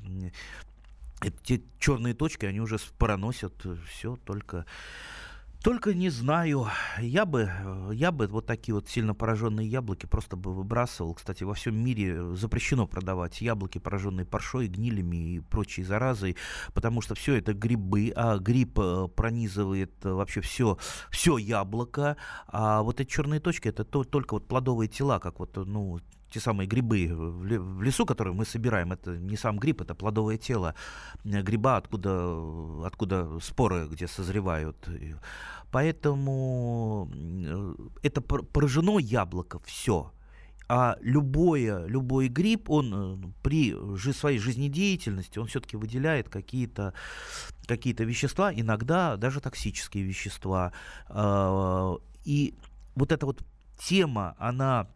Эти 1.20 1.64
черные 1.80 2.14
точки, 2.14 2.46
они 2.46 2.60
уже 2.60 2.78
проносят 2.96 3.66
все 3.88 4.16
только 4.24 4.66
только 5.62 5.94
не 5.94 6.08
знаю. 6.10 6.68
Я 7.00 7.24
бы, 7.24 7.50
я 7.92 8.12
бы 8.12 8.26
вот 8.26 8.46
такие 8.46 8.74
вот 8.74 8.88
сильно 8.88 9.14
пораженные 9.14 9.66
яблоки 9.66 10.06
просто 10.06 10.36
бы 10.36 10.54
выбрасывал. 10.54 11.14
Кстати, 11.14 11.44
во 11.44 11.54
всем 11.54 11.76
мире 11.76 12.34
запрещено 12.34 12.86
продавать 12.86 13.40
яблоки, 13.40 13.78
пораженные 13.78 14.24
паршой, 14.24 14.68
гнилями 14.68 15.34
и 15.34 15.40
прочей 15.40 15.82
заразой, 15.82 16.36
потому 16.74 17.00
что 17.00 17.14
все 17.14 17.34
это 17.36 17.54
грибы, 17.54 18.12
а 18.14 18.38
гриб 18.38 18.78
э, 18.78 19.08
пронизывает 19.14 19.92
э, 20.04 20.10
вообще 20.10 20.40
все, 20.40 20.78
все 21.10 21.38
яблоко, 21.38 22.16
а 22.46 22.82
вот 22.82 23.00
эти 23.00 23.08
черные 23.08 23.40
точки 23.40 23.68
это 23.68 23.84
то, 23.84 24.04
только 24.04 24.34
вот 24.34 24.46
плодовые 24.46 24.88
тела, 24.88 25.18
как 25.18 25.40
вот, 25.40 25.56
ну, 25.56 26.00
те 26.30 26.40
самые 26.40 26.66
грибы 26.66 27.08
в 27.10 27.82
лесу, 27.82 28.06
которые 28.06 28.34
мы 28.34 28.44
собираем, 28.44 28.92
это 28.92 29.16
не 29.16 29.36
сам 29.36 29.58
гриб, 29.58 29.80
это 29.80 29.94
плодовое 29.94 30.36
тело 30.36 30.74
э, 31.24 31.42
гриба, 31.42 31.76
откуда, 31.76 32.86
откуда 32.86 33.38
споры, 33.40 33.86
где 33.88 34.06
созревают. 34.06 34.76
Поэтому 35.70 37.10
э, 37.14 37.74
это 38.02 38.20
поражено 38.20 38.98
яблоко, 38.98 39.58
все. 39.64 40.12
А 40.70 40.98
любое, 41.00 41.86
любой 41.86 42.28
гриб, 42.28 42.68
он 42.68 42.94
э, 42.94 43.32
при 43.42 43.74
своей 44.12 44.38
жизнедеятельности, 44.38 45.38
он 45.38 45.46
все-таки 45.46 45.76
выделяет 45.76 46.28
какие-то 46.28 46.92
какие 47.66 47.94
вещества, 48.02 48.52
иногда 48.52 49.16
даже 49.16 49.40
токсические 49.40 50.04
вещества. 50.04 50.72
А, 51.08 51.96
и 52.24 52.54
вот 52.94 53.12
эта 53.12 53.26
вот 53.26 53.42
тема, 53.78 54.34
она 54.38 54.88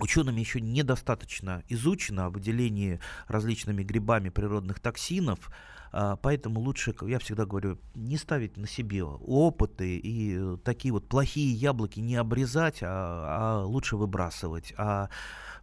Учеными 0.00 0.40
еще 0.40 0.60
недостаточно 0.60 1.64
изучено 1.68 2.26
о 2.26 2.30
выделении 2.30 3.00
различными 3.26 3.82
грибами 3.82 4.28
природных 4.28 4.78
токсинов, 4.80 5.50
а, 5.90 6.16
поэтому 6.16 6.60
лучше, 6.60 6.94
я 7.02 7.18
всегда 7.18 7.46
говорю, 7.46 7.78
не 7.94 8.16
ставить 8.16 8.56
на 8.56 8.66
себе 8.66 9.02
опыты 9.04 9.96
и 9.96 10.56
такие 10.58 10.92
вот 10.92 11.08
плохие 11.08 11.52
яблоки 11.52 12.00
не 12.00 12.16
обрезать, 12.16 12.78
а, 12.82 13.60
а 13.60 13.64
лучше 13.64 13.96
выбрасывать. 13.96 14.72
А 14.76 15.08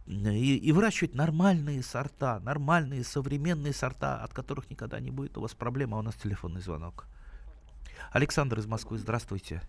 и, 0.06 0.56
и 0.56 0.72
выращивать 0.72 1.14
нормальные 1.14 1.82
сорта, 1.82 2.38
нормальные 2.40 3.04
современные 3.04 3.72
сорта, 3.72 4.22
от 4.22 4.32
которых 4.32 4.70
никогда 4.70 5.00
не 5.00 5.10
будет 5.10 5.36
у 5.36 5.40
вас 5.40 5.54
проблем, 5.54 5.94
а 5.94 5.98
у 5.98 6.02
нас 6.02 6.14
телефонный 6.14 6.60
звонок. 6.60 7.06
Александр 8.12 8.58
из 8.58 8.66
Москвы, 8.66 8.98
здравствуйте. 8.98 9.62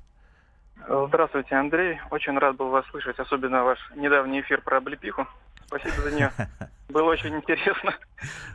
Здравствуйте, 0.86 1.56
Андрей. 1.56 2.00
Очень 2.12 2.38
рад 2.38 2.56
был 2.56 2.70
вас 2.70 2.86
слышать, 2.88 3.20
особенно 3.20 3.64
ваш 3.64 3.80
недавний 3.96 4.42
эфир 4.42 4.62
про 4.62 4.78
облепиху. 4.78 5.28
Спасибо 5.66 5.96
за 6.02 6.12
нее. 6.12 6.32
Было 6.90 7.12
очень 7.12 7.36
интересно. 7.36 7.94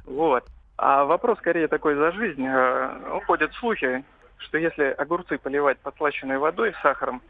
Вот. 0.05 0.45
А 0.77 1.05
вопрос 1.05 1.39
скорее 1.39 1.69
такой 1.69 1.95
за 1.95 2.13
жизнь. 2.13 2.45
Э, 2.47 3.21
ходят 3.27 3.53
слухи, 3.55 4.05
что 4.39 4.59
если 4.59 4.85
огурцы 4.85 5.39
поливать 5.39 5.79
подслащенной 5.79 6.39
водой 6.39 6.73
с 6.73 6.83
сахаром, 6.83 7.23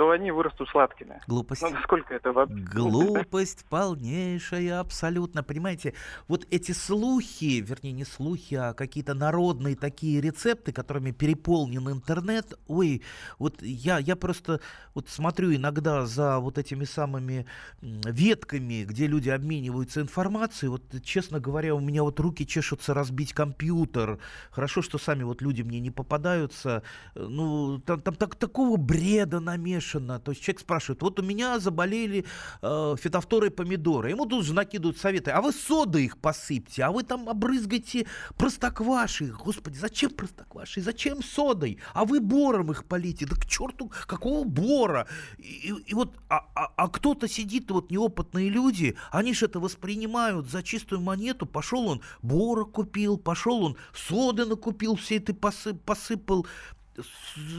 то 0.00 0.08
они 0.12 0.30
вырастут 0.30 0.66
сладкими. 0.70 1.20
Глупость. 1.26 1.60
Ну, 1.60 1.68
насколько 1.68 2.14
это 2.14 2.32
вообще? 2.32 2.54
Глупость 2.54 3.66
полнейшая, 3.68 4.80
абсолютно. 4.80 5.42
Понимаете, 5.42 5.92
вот 6.26 6.46
эти 6.50 6.72
слухи, 6.72 7.60
вернее, 7.60 7.92
не 7.92 8.04
слухи, 8.06 8.54
а 8.54 8.72
какие-то 8.72 9.12
народные 9.12 9.76
такие 9.76 10.22
рецепты, 10.22 10.72
которыми 10.72 11.10
переполнен 11.10 11.86
интернет. 11.90 12.58
Ой, 12.66 13.02
вот 13.38 13.60
я, 13.60 13.98
я 13.98 14.16
просто 14.16 14.62
вот 14.94 15.10
смотрю 15.10 15.54
иногда 15.54 16.06
за 16.06 16.38
вот 16.38 16.56
этими 16.56 16.84
самыми 16.84 17.44
ветками, 17.82 18.84
где 18.84 19.06
люди 19.06 19.28
обмениваются 19.28 20.00
информацией. 20.00 20.70
Вот, 20.70 20.82
честно 21.02 21.40
говоря, 21.40 21.74
у 21.74 21.80
меня 21.80 22.04
вот 22.04 22.18
руки 22.20 22.46
чешутся 22.46 22.94
разбить 22.94 23.34
компьютер. 23.34 24.18
Хорошо, 24.50 24.80
что 24.80 24.96
сами 24.96 25.24
вот 25.24 25.42
люди 25.42 25.60
мне 25.60 25.78
не 25.78 25.90
попадаются. 25.90 26.84
Ну, 27.14 27.82
там, 27.84 28.00
там 28.00 28.14
так, 28.14 28.34
такого 28.34 28.78
бреда 28.78 29.40
намешано 29.40 29.89
смешано. 29.90 30.18
То 30.20 30.32
есть 30.32 30.42
человек 30.42 30.60
спрашивает, 30.60 31.02
вот 31.02 31.18
у 31.18 31.22
меня 31.22 31.58
заболели 31.58 32.24
э, 32.62 32.96
фитофторы 32.98 33.50
помидоры. 33.50 34.10
Ему 34.10 34.26
тут 34.26 34.44
же 34.44 34.54
накидывают 34.54 34.98
советы, 34.98 35.30
а 35.30 35.40
вы 35.40 35.52
соды 35.52 36.04
их 36.04 36.18
посыпьте, 36.18 36.84
а 36.84 36.90
вы 36.90 37.02
там 37.02 37.28
обрызгайте 37.28 38.06
простокваши. 38.36 39.26
Господи, 39.26 39.78
зачем 39.78 40.10
простокваши? 40.10 40.80
Зачем 40.80 41.22
содой? 41.22 41.78
А 41.94 42.04
вы 42.04 42.20
бором 42.20 42.70
их 42.70 42.84
полите. 42.84 43.26
Да 43.26 43.36
к 43.36 43.46
черту, 43.46 43.90
какого 44.06 44.44
бора? 44.44 45.06
И, 45.38 45.74
и 45.86 45.94
вот, 45.94 46.16
а, 46.28 46.46
а, 46.54 46.72
а 46.76 46.88
кто-то 46.88 47.28
сидит, 47.28 47.70
вот 47.70 47.90
неопытные 47.90 48.48
люди, 48.48 48.96
они 49.10 49.34
же 49.34 49.46
это 49.46 49.60
воспринимают 49.60 50.48
за 50.50 50.62
чистую 50.62 51.00
монету. 51.00 51.46
Пошел 51.46 51.86
он 51.86 52.02
бора 52.22 52.64
купил, 52.64 53.18
пошел 53.18 53.62
он 53.64 53.76
соды 53.94 54.44
накупил, 54.44 54.96
все 54.96 55.16
это 55.16 55.34
посып, 55.34 55.82
посыпал. 55.82 56.46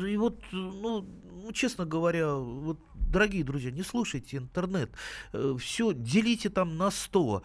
И 0.05 0.17
вот, 0.17 0.41
ну, 0.51 1.05
ну, 1.43 1.51
честно 1.51 1.86
говоря, 1.86 2.36
вот, 2.36 2.79
дорогие 2.93 3.43
друзья, 3.43 3.71
не 3.71 3.83
слушайте 3.83 4.38
интернет. 4.38 4.91
Э, 5.33 5.55
Все, 5.60 5.93
делите 5.93 6.50
там 6.50 6.77
на 6.77 6.91
100. 6.91 7.43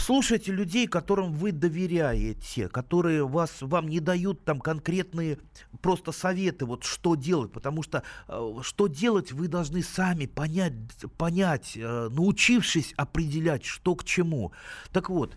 Слушайте 0.00 0.50
людей, 0.50 0.88
которым 0.88 1.32
вы 1.32 1.52
доверяете, 1.52 2.68
которые 2.68 3.24
вас, 3.24 3.58
вам 3.60 3.88
не 3.88 4.00
дают 4.00 4.44
там 4.44 4.58
конкретные 4.58 5.38
просто 5.80 6.10
советы, 6.10 6.66
вот 6.66 6.82
что 6.82 7.14
делать, 7.14 7.52
потому 7.52 7.84
что 7.84 8.02
э, 8.26 8.54
что 8.62 8.88
делать 8.88 9.30
вы 9.30 9.46
должны 9.46 9.84
сами 9.84 10.26
понять, 10.26 10.72
понять, 11.16 11.74
э, 11.76 12.08
научившись 12.10 12.94
определять, 12.96 13.64
что 13.64 13.94
к 13.94 14.02
чему. 14.02 14.50
Так 14.90 15.08
вот, 15.08 15.36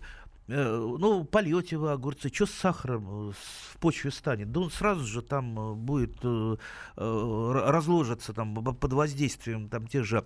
ну, 0.56 1.24
польете 1.24 1.76
вы 1.76 1.92
огурцы, 1.92 2.28
что 2.32 2.46
с 2.46 2.50
сахаром 2.50 3.30
э, 3.30 3.32
в 3.32 3.78
почве 3.78 4.10
станет? 4.10 4.50
Да 4.50 4.60
он 4.60 4.70
сразу 4.70 5.04
же 5.04 5.22
там 5.22 5.58
э, 5.58 5.74
будет 5.74 6.18
разложиться 6.96 8.32
там 8.32 8.54
под 8.54 8.92
воздействием 8.92 9.68
там 9.68 9.86
тех 9.86 10.04
же 10.04 10.24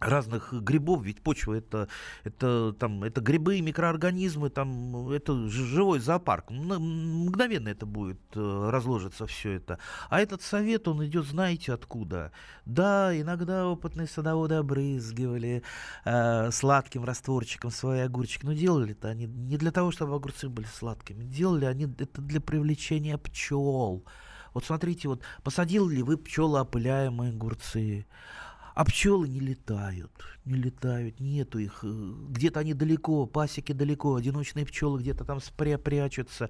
разных 0.00 0.52
грибов, 0.52 1.04
ведь 1.04 1.22
почва 1.22 1.54
это, 1.54 1.88
это, 2.24 2.72
там, 2.78 3.04
это 3.04 3.20
грибы, 3.20 3.60
микроорганизмы, 3.60 4.50
там, 4.50 5.10
это 5.10 5.48
живой 5.48 6.00
зоопарк. 6.00 6.50
Мгновенно 6.50 7.68
это 7.68 7.86
будет 7.86 8.20
э, 8.34 8.70
разложиться 8.70 9.26
все 9.26 9.52
это. 9.52 9.78
А 10.10 10.20
этот 10.20 10.42
совет, 10.42 10.88
он 10.88 11.04
идет, 11.04 11.26
знаете, 11.26 11.72
откуда? 11.72 12.32
Да, 12.64 13.18
иногда 13.18 13.66
опытные 13.66 14.06
садоводы 14.06 14.56
обрызгивали 14.56 15.62
э, 16.04 16.50
сладким 16.52 17.04
растворчиком 17.04 17.70
свои 17.70 18.00
огурчики. 18.00 18.44
Но 18.44 18.52
делали 18.52 18.92
это 18.92 19.08
они 19.08 19.26
не 19.26 19.56
для 19.56 19.72
того, 19.72 19.90
чтобы 19.90 20.14
огурцы 20.14 20.48
были 20.48 20.66
сладкими. 20.66 21.24
Делали 21.24 21.64
они 21.64 21.84
это 21.84 22.20
для 22.20 22.40
привлечения 22.40 23.18
пчел. 23.18 24.04
Вот 24.54 24.64
смотрите, 24.64 25.08
вот 25.08 25.22
посадил 25.42 25.88
ли 25.88 26.02
вы 26.02 26.16
пчелоопыляемые 26.16 27.32
огурцы? 27.32 28.06
А 28.78 28.84
пчелы 28.84 29.26
не 29.26 29.40
летают, 29.40 30.12
не 30.44 30.54
летают, 30.54 31.18
нету 31.18 31.58
их. 31.58 31.80
Э, 31.82 32.12
где-то 32.28 32.60
они 32.60 32.74
далеко, 32.74 33.26
пасеки 33.26 33.72
далеко, 33.72 34.14
одиночные 34.14 34.64
пчелы 34.64 35.00
где-то 35.00 35.24
там 35.24 35.40
спря 35.40 35.78
прячутся. 35.78 36.48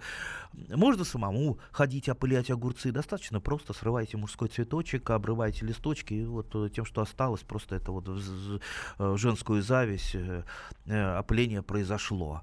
Можно 0.53 1.05
самому 1.05 1.59
ходить, 1.71 2.07
опылять 2.11 2.51
огурцы. 2.51 2.93
Достаточно 2.93 3.41
просто 3.41 3.73
срывайте 3.73 4.19
мужской 4.19 4.49
цветочек, 4.49 5.09
обрывайте 5.09 5.65
листочки, 5.65 6.13
и 6.13 6.27
вот 6.27 6.55
э, 6.55 6.69
тем, 6.69 6.85
что 6.85 7.01
осталось, 7.01 7.41
просто 7.41 7.77
это 7.77 7.93
вот 7.93 8.05
э, 8.07 9.17
женскую 9.17 9.63
зависть, 9.63 10.15
опыление 10.85 11.63
произошло. 11.63 12.43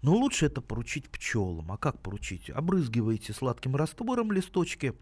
Но 0.00 0.14
лучше 0.14 0.46
это 0.46 0.62
поручить 0.62 1.10
пчелам. 1.10 1.70
А 1.72 1.76
как 1.76 2.00
поручить? 2.00 2.48
Обрызгиваете 2.48 3.34
сладким 3.34 3.76
раствором 3.76 4.32
листочки, 4.32 4.94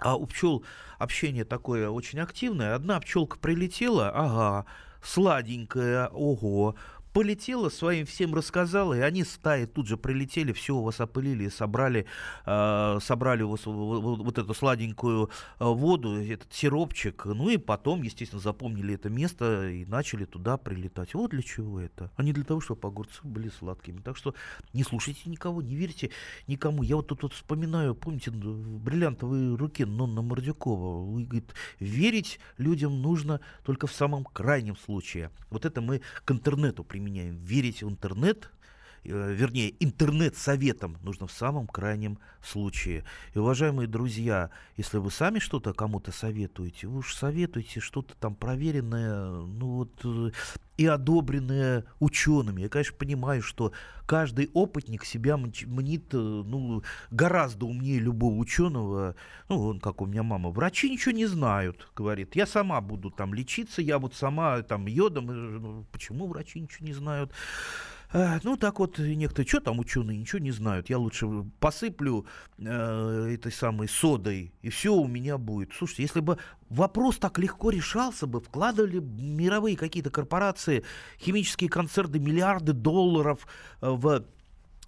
а 0.00 0.16
у 0.16 0.26
пчел 0.26 0.64
общение 0.98 1.44
такое 1.44 1.88
очень 1.90 2.20
активное. 2.20 2.74
Одна 2.74 3.00
пчелка 3.00 3.38
прилетела, 3.38 4.10
ага, 4.10 4.66
сладенькая, 5.02 6.08
ого, 6.08 6.74
полетела, 7.12 7.68
своим 7.68 8.06
всем 8.06 8.34
рассказала, 8.34 8.94
и 8.94 9.00
они 9.00 9.24
стаи 9.24 9.66
тут 9.66 9.88
же 9.88 9.96
прилетели, 9.96 10.52
все 10.52 10.76
у 10.76 10.82
вас 10.82 11.00
опылили, 11.00 11.48
собрали, 11.48 12.06
э, 12.46 12.98
собрали 13.02 13.42
вот, 13.42 13.64
вот, 13.66 14.18
вот 14.18 14.38
эту 14.38 14.54
сладенькую 14.54 15.30
э, 15.58 15.64
воду, 15.64 16.22
этот 16.22 16.52
сиропчик, 16.52 17.24
ну 17.24 17.48
и 17.48 17.56
потом, 17.56 18.02
естественно, 18.02 18.40
запомнили 18.40 18.94
это 18.94 19.10
место 19.10 19.68
и 19.68 19.84
начали 19.84 20.24
туда 20.24 20.56
прилетать. 20.56 21.14
Вот 21.14 21.30
для 21.30 21.42
чего 21.42 21.80
это, 21.80 22.10
а 22.16 22.22
не 22.22 22.32
для 22.32 22.44
того, 22.44 22.60
чтобы 22.60 22.86
огурцы 22.88 23.20
были 23.24 23.48
сладкими. 23.48 24.00
Так 24.00 24.16
что 24.16 24.34
не 24.72 24.84
слушайте 24.84 25.28
никого, 25.28 25.62
не 25.62 25.74
верьте 25.74 26.10
никому. 26.46 26.82
Я 26.82 26.96
вот 26.96 27.08
тут 27.08 27.22
вот 27.22 27.32
вспоминаю, 27.32 27.94
помните, 27.94 28.30
в 28.30 28.78
бриллиантовой 28.80 29.56
руке 29.56 29.84
Нонна 29.84 30.22
Мордюкова, 30.22 31.20
говорит, 31.20 31.54
верить 31.80 32.38
людям 32.58 33.02
нужно 33.02 33.40
только 33.64 33.86
в 33.86 33.92
самом 33.92 34.24
крайнем 34.24 34.76
случае. 34.76 35.30
Вот 35.50 35.64
это 35.64 35.80
мы 35.80 36.00
к 36.24 36.30
интернету 36.30 36.84
применяем 36.84 36.99
применяем. 37.00 37.36
Верить 37.38 37.82
в 37.82 37.88
интернет, 37.88 38.50
вернее, 39.04 39.74
интернет-советам 39.82 40.96
нужно 41.02 41.26
в 41.26 41.32
самом 41.32 41.66
крайнем 41.66 42.18
случае. 42.42 43.04
И, 43.34 43.38
уважаемые 43.38 43.86
друзья, 43.86 44.50
если 44.76 44.98
вы 44.98 45.10
сами 45.10 45.38
что-то 45.38 45.72
кому-то 45.72 46.12
советуете, 46.12 46.86
вы 46.86 46.98
уж 46.98 47.14
советуете 47.14 47.80
что-то 47.80 48.14
там 48.16 48.34
проверенное, 48.34 49.30
ну 49.30 49.66
вот, 49.68 50.00
э, 50.04 50.30
и 50.76 50.86
одобренное 50.86 51.84
учеными. 51.98 52.62
Я, 52.62 52.68
конечно, 52.68 52.96
понимаю, 52.96 53.42
что 53.42 53.72
каждый 54.06 54.50
опытник 54.54 55.04
себя 55.04 55.36
мнит, 55.36 56.14
э, 56.14 56.16
ну, 56.16 56.82
гораздо 57.10 57.66
умнее 57.66 57.98
любого 57.98 58.34
ученого. 58.36 59.14
Ну, 59.48 59.62
он, 59.62 59.80
как 59.80 60.00
у 60.00 60.06
меня 60.06 60.22
мама, 60.22 60.50
врачи 60.50 60.90
ничего 60.90 61.12
не 61.12 61.26
знают, 61.26 61.90
говорит. 61.94 62.36
Я 62.36 62.46
сама 62.46 62.80
буду 62.80 63.10
там 63.10 63.34
лечиться, 63.34 63.82
я 63.82 63.98
вот 63.98 64.14
сама 64.14 64.62
там 64.62 64.86
йодом. 64.86 65.26
Ну, 65.26 65.86
почему 65.92 66.26
врачи 66.26 66.60
ничего 66.60 66.86
не 66.86 66.94
знают? 66.94 67.32
А, 68.12 68.40
ну, 68.42 68.56
так 68.56 68.80
вот, 68.80 68.98
некоторые, 68.98 69.48
что 69.48 69.60
там 69.60 69.78
ученые, 69.78 70.18
ничего 70.18 70.40
не 70.40 70.50
знают. 70.50 70.90
Я 70.90 70.98
лучше 70.98 71.28
посыплю 71.60 72.26
э, 72.58 73.34
этой 73.34 73.52
самой 73.52 73.88
содой, 73.88 74.52
и 74.62 74.68
все 74.68 74.92
у 74.92 75.06
меня 75.06 75.38
будет. 75.38 75.72
Слушайте, 75.72 76.02
если 76.02 76.20
бы 76.20 76.38
вопрос 76.68 77.18
так 77.18 77.38
легко 77.38 77.70
решался 77.70 78.26
бы, 78.26 78.40
вкладывали 78.40 78.98
мировые 78.98 79.76
какие-то 79.76 80.10
корпорации, 80.10 80.82
химические 81.20 81.70
концерны, 81.70 82.18
миллиарды 82.18 82.72
долларов 82.72 83.46
э, 83.80 83.88
в 83.88 84.24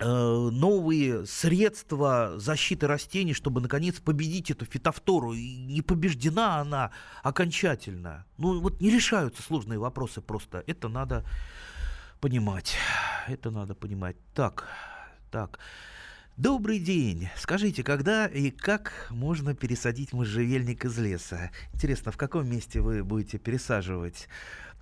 э, 0.01 0.05
новые 0.05 1.25
средства 1.25 2.33
защиты 2.39 2.89
растений, 2.89 3.35
чтобы 3.35 3.61
наконец 3.61 4.01
победить 4.01 4.51
эту 4.51 4.65
фитофтору. 4.65 5.33
И 5.33 5.59
не 5.59 5.81
побеждена 5.83 6.57
она 6.57 6.91
окончательно. 7.23 8.27
Ну 8.37 8.61
вот 8.61 8.81
не 8.81 8.91
решаются 8.91 9.45
сложные 9.45 9.79
вопросы 9.79 10.21
просто. 10.21 10.65
Это 10.67 10.89
надо 10.89 11.25
понимать. 12.23 12.77
Это 13.29 13.51
надо 13.51 13.75
понимать. 13.75 14.17
Так, 14.35 14.69
так. 15.31 15.59
Добрый 16.37 16.79
день. 16.79 17.29
Скажите, 17.37 17.85
когда 17.85 18.27
и 18.27 18.51
как 18.51 19.07
можно 19.11 19.55
пересадить 19.55 20.13
можжевельник 20.13 20.85
из 20.85 20.99
леса? 20.99 21.51
Интересно, 21.75 22.11
в 22.11 22.17
каком 22.17 22.49
месте 22.49 22.81
вы 22.81 23.05
будете 23.05 23.39
пересаживать? 23.39 24.29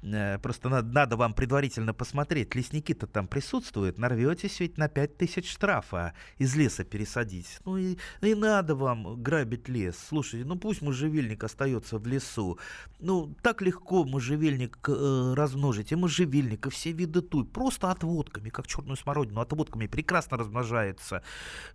Э, 0.03 0.39
просто 0.39 0.69
надо, 0.69 0.93
надо 0.93 1.17
вам 1.17 1.35
предварительно 1.35 1.95
посмотреть, 1.95 2.55
лесники-то 2.55 3.07
там 3.07 3.29
присутствуют, 3.29 3.99
нарветесь 3.99 4.61
ведь 4.61 4.79
на 4.79 4.89
5000 4.89 5.49
штрафа 5.49 6.15
из 6.39 6.57
леса 6.57 6.85
пересадить. 6.85 7.59
Ну 7.65 7.77
и, 7.77 7.97
и 8.23 8.35
надо 8.35 8.75
вам 8.75 9.23
грабить 9.23 9.69
лес. 9.69 9.97
Слушайте, 10.09 10.47
ну 10.47 10.57
пусть 10.57 10.83
можжевельник 10.83 11.45
остается 11.45 11.99
в 11.99 12.07
лесу. 12.07 12.59
Ну, 12.99 13.35
так 13.43 13.63
легко 13.63 14.05
можжевельник 14.05 14.79
э, 14.89 15.35
размножить, 15.37 15.93
и 15.93 15.97
можжевельник, 15.97 16.67
и 16.67 16.71
все 16.71 16.93
виды 16.93 17.23
туй. 17.23 17.45
Просто 17.45 17.91
отводками, 17.91 18.51
как 18.51 18.67
черную 18.67 18.97
смородину, 18.97 19.41
отводками 19.41 19.87
прекрасно 19.87 20.37
размножается. 20.37 21.23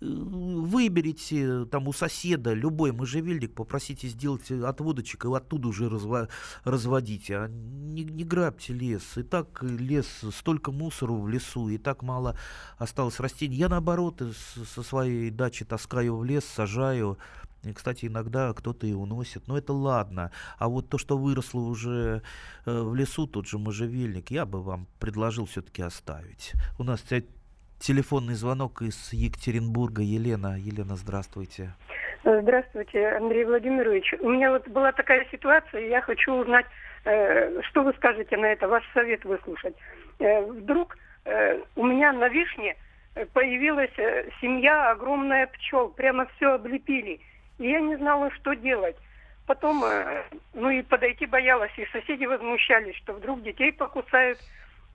Э, 0.02 0.06
выберите 0.06 1.66
там 1.66 1.88
у 1.88 1.94
соседа 1.94 2.54
любой 2.54 2.92
можжевельник, 2.92 3.54
попросите 3.56 4.08
сделать 4.08 4.50
отводочек, 4.52 5.26
и 5.26 5.28
оттуда 5.34 5.68
уже 5.68 5.88
разво- 5.88 6.30
разводите. 6.64 7.38
А 7.38 7.48
не, 7.48 8.04
не 8.16 8.24
грабьте 8.24 8.74
лес. 8.74 9.18
И 9.18 9.24
так 9.24 9.62
лес, 9.62 10.08
столько 10.32 10.72
мусору 10.72 11.16
в 11.18 11.30
лесу, 11.30 11.70
и 11.70 11.78
так 11.78 12.02
мало 12.02 12.38
осталось 12.78 13.20
растений. 13.20 13.56
Я 13.56 13.70
наоборот 13.70 14.22
со 14.74 14.84
своей 14.84 15.30
дачи 15.30 15.66
таскаю 15.66 16.18
в 16.18 16.24
лес, 16.24 16.46
сажаю. 16.46 17.18
И, 17.64 17.74
кстати, 17.74 18.06
иногда 18.06 18.54
кто-то 18.54 18.86
и 18.86 18.94
уносит. 18.94 19.48
Но 19.48 19.58
это 19.58 19.74
ладно. 19.74 20.32
А 20.58 20.70
вот 20.70 20.90
то, 20.90 20.98
что 20.98 21.18
выросло 21.18 21.62
уже 21.62 22.22
э, 22.66 22.82
в 22.82 22.94
лесу, 22.96 23.28
тот 23.28 23.48
же 23.48 23.58
можжевельник, 23.58 24.30
я 24.32 24.46
бы 24.46 24.62
вам 24.62 24.88
предложил 25.00 25.46
все-таки 25.46 25.82
оставить. 25.82 26.54
У 26.78 26.84
нас 26.84 27.04
телефонный 27.80 28.36
звонок 28.36 28.82
из 28.82 29.12
Екатеринбурга. 29.14 30.04
Елена. 30.04 30.58
Елена, 30.60 30.96
здравствуйте. 30.96 31.74
Здравствуйте, 32.24 33.08
Андрей 33.10 33.46
Владимирович. 33.46 34.14
У 34.20 34.30
меня 34.30 34.50
вот 34.52 34.68
была 34.68 34.92
такая 34.92 35.28
ситуация, 35.32 35.82
и 35.82 35.90
я 35.90 36.02
хочу 36.02 36.34
узнать 36.34 36.66
что 37.06 37.84
вы 37.84 37.94
скажете 37.94 38.36
на 38.38 38.48
это? 38.48 38.68
Ваш 38.68 38.84
совет 38.94 39.24
выслушать. 39.26 39.76
Э, 40.20 40.42
вдруг 40.42 40.98
э, 41.26 41.60
у 41.76 41.86
меня 41.86 42.12
на 42.12 42.28
вишне 42.28 42.76
появилась 43.34 43.94
семья 44.42 44.92
огромная 44.92 45.48
пчел. 45.48 45.90
Прямо 45.90 46.28
все 46.36 46.54
облепили. 46.54 47.22
И 47.60 47.70
я 47.70 47.80
не 47.80 47.96
знала, 47.96 48.30
что 48.32 48.54
делать. 48.54 48.98
Потом, 49.46 49.86
ну 50.54 50.70
и 50.72 50.82
подойти 50.82 51.28
боялась, 51.28 51.72
и 51.78 51.86
соседи 51.94 52.26
возмущались, 52.26 52.96
что 52.96 53.14
вдруг 53.14 53.44
детей 53.44 53.72
покусают. 53.72 54.40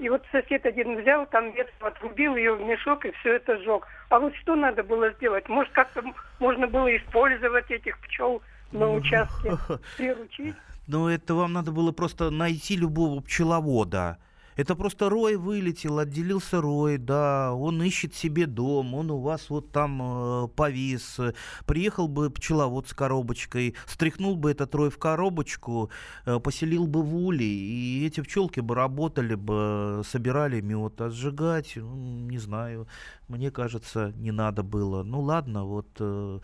И 0.01 0.09
вот 0.09 0.25
сосед 0.33 0.65
один 0.65 1.01
взял, 1.01 1.27
там 1.27 1.51
ветку 1.53 1.87
отрубил 1.87 2.35
ее 2.35 2.55
в 2.55 2.63
мешок 2.63 3.05
и 3.05 3.11
все 3.13 3.35
это 3.35 3.59
сжег. 3.59 3.87
А 4.09 4.19
вот 4.19 4.35
что 4.37 4.57
надо 4.57 4.83
было 4.83 5.11
сделать? 5.13 5.47
Может, 5.49 5.73
как-то 5.73 6.03
можно 6.39 6.67
было 6.67 6.95
использовать 6.97 7.71
этих 7.71 7.99
пчел 8.01 8.43
на 8.73 8.91
участке, 8.91 9.53
приручить? 9.97 10.57
Но 10.91 11.09
это 11.09 11.37
вам 11.37 11.53
надо 11.53 11.71
было 11.71 11.93
просто 11.93 12.31
найти 12.31 12.75
любого 12.75 13.21
пчеловода. 13.21 14.19
Это 14.61 14.77
просто 14.77 15.09
Рой 15.09 15.37
вылетел, 15.37 15.99
отделился 16.01 16.61
Рой, 16.61 16.99
да, 16.99 17.55
он 17.55 17.83
ищет 17.83 18.15
себе 18.15 18.45
дом, 18.45 18.93
он 18.93 19.11
у 19.11 19.19
вас 19.19 19.49
вот 19.49 19.73
там 19.73 20.01
э, 20.03 20.49
повис. 20.49 21.19
Приехал 21.65 22.09
бы 22.09 22.29
пчеловод 22.29 22.87
с 22.87 22.93
коробочкой, 22.93 23.75
стряхнул 23.87 24.37
бы 24.37 24.51
этот 24.51 24.75
Рой 24.75 24.91
в 24.91 24.99
коробочку, 24.99 25.91
э, 26.27 26.39
поселил 26.41 26.87
бы 26.87 27.03
в 27.03 27.17
улей, 27.17 27.47
и 27.47 28.07
эти 28.07 28.21
пчелки 28.21 28.61
бы 28.61 28.75
работали 28.75 29.35
бы, 29.35 30.03
собирали 30.07 30.61
мед, 30.61 31.01
а 31.01 31.09
сжигать, 31.09 31.73
ну, 31.77 32.19
не 32.29 32.37
знаю, 32.37 32.87
мне 33.31 33.51
кажется, 33.51 34.13
не 34.17 34.33
надо 34.33 34.63
было. 34.63 35.05
Ну 35.05 35.21
ладно, 35.21 35.65
вот, 35.65 35.87
э, 36.01 36.41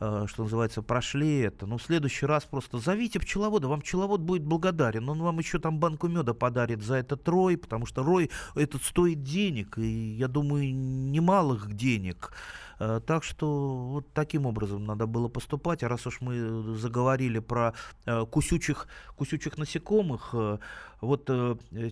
э, 0.00 0.24
что 0.26 0.44
называется, 0.44 0.82
прошли 0.82 1.40
это. 1.40 1.66
Ну, 1.66 1.76
в 1.78 1.82
следующий 1.82 2.26
раз 2.26 2.44
просто 2.44 2.78
зовите 2.78 3.18
пчеловода, 3.18 3.68
вам 3.68 3.80
пчеловод 3.80 4.20
будет 4.20 4.44
благодарен. 4.44 5.08
Он 5.08 5.20
вам 5.20 5.38
еще 5.38 5.58
там 5.58 5.78
банку 5.80 6.06
меда 6.08 6.34
подарит 6.34 6.82
за 6.82 6.94
этот 6.94 7.28
рой, 7.28 7.57
потому 7.58 7.86
что 7.86 8.02
рой 8.02 8.30
этот 8.54 8.82
стоит 8.82 9.22
денег, 9.22 9.78
и, 9.78 10.16
я 10.16 10.28
думаю, 10.28 10.74
немалых 10.74 11.72
денег. 11.74 12.32
Э, 12.78 13.00
так 13.04 13.24
что 13.24 13.76
вот 13.76 14.12
таким 14.12 14.46
образом 14.46 14.84
надо 14.84 15.06
было 15.06 15.28
поступать. 15.28 15.82
А 15.82 15.88
раз 15.88 16.06
уж 16.06 16.20
мы 16.20 16.76
заговорили 16.76 17.38
про 17.38 17.74
э, 18.06 18.24
кусючих, 18.26 18.86
кусючих 19.16 19.58
насекомых, 19.58 20.30
э, 20.32 20.58
вот 21.00 21.30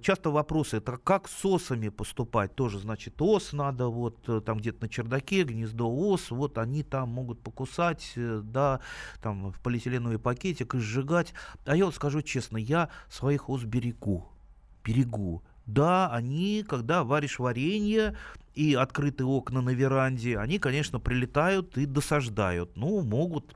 часто 0.02 0.30
вопросы, 0.30 0.78
это 0.78 0.96
как 0.96 1.28
с 1.28 1.44
осами 1.44 1.90
поступать? 1.90 2.56
Тоже, 2.56 2.80
значит, 2.80 3.22
ос 3.22 3.52
надо, 3.52 3.86
вот 3.86 4.44
там 4.44 4.58
где-то 4.58 4.82
на 4.82 4.88
чердаке, 4.88 5.44
гнездо 5.44 5.88
ос, 5.88 6.32
вот 6.32 6.58
они 6.58 6.82
там 6.82 7.10
могут 7.10 7.40
покусать, 7.40 8.14
да, 8.16 8.80
там 9.22 9.52
в 9.52 9.60
полиэтиленовый 9.60 10.18
пакетик 10.18 10.74
и 10.74 10.78
сжигать. 10.78 11.34
А 11.66 11.76
я 11.76 11.84
вот 11.84 11.94
скажу 11.94 12.20
честно, 12.20 12.56
я 12.56 12.88
своих 13.08 13.48
ос 13.48 13.62
берегу, 13.62 14.26
берегу. 14.82 15.44
Да, 15.66 16.08
они, 16.12 16.64
когда 16.66 17.04
варишь 17.04 17.38
варенье, 17.38 18.16
и 18.54 18.74
открытые 18.74 19.26
окна 19.26 19.60
на 19.60 19.70
веранде, 19.70 20.38
они, 20.38 20.58
конечно, 20.58 20.98
прилетают 20.98 21.76
и 21.76 21.84
досаждают. 21.84 22.74
Ну, 22.74 23.02
могут 23.02 23.54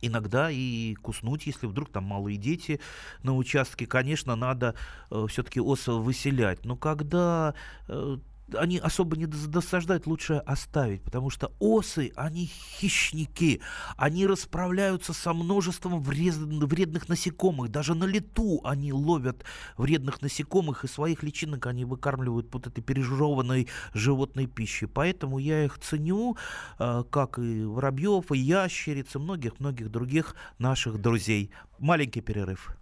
иногда 0.00 0.50
и 0.50 0.94
куснуть, 0.94 1.46
если 1.46 1.66
вдруг 1.66 1.90
там 1.90 2.04
малые 2.04 2.38
дети 2.38 2.80
на 3.22 3.36
участке, 3.36 3.86
конечно, 3.86 4.36
надо 4.36 4.74
э, 5.10 5.26
все-таки 5.28 5.60
ос 5.60 5.86
выселять. 5.86 6.64
Но 6.64 6.76
когда 6.76 7.54
э, 7.86 8.16
они 8.54 8.78
особо 8.78 9.16
не 9.16 9.26
досаждают, 9.26 10.06
лучше 10.06 10.34
оставить, 10.34 11.02
потому 11.02 11.30
что 11.30 11.52
осы, 11.58 12.12
они 12.16 12.46
хищники, 12.46 13.60
они 13.96 14.26
расправляются 14.26 15.12
со 15.12 15.32
множеством 15.32 16.02
вредных 16.02 17.08
насекомых, 17.08 17.70
даже 17.70 17.94
на 17.94 18.04
лету 18.04 18.60
они 18.64 18.92
ловят 18.92 19.44
вредных 19.76 20.22
насекомых, 20.22 20.84
и 20.84 20.88
своих 20.88 21.22
личинок 21.22 21.66
они 21.66 21.84
выкармливают 21.84 22.52
вот 22.52 22.66
этой 22.66 22.82
пережеванной 22.82 23.68
животной 23.94 24.46
пищей. 24.46 24.86
Поэтому 24.86 25.38
я 25.38 25.64
их 25.64 25.78
ценю, 25.78 26.36
э, 26.78 27.04
как 27.10 27.38
и 27.38 27.64
воробьев, 27.64 28.32
и 28.32 28.38
ящериц, 28.38 29.14
и 29.14 29.18
многих-многих 29.18 29.90
других 29.90 30.34
наших 30.58 31.00
друзей. 31.00 31.50
Маленький 31.78 32.20
перерыв. 32.20 32.76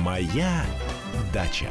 Моя 0.00 0.64
дача. 1.32 1.70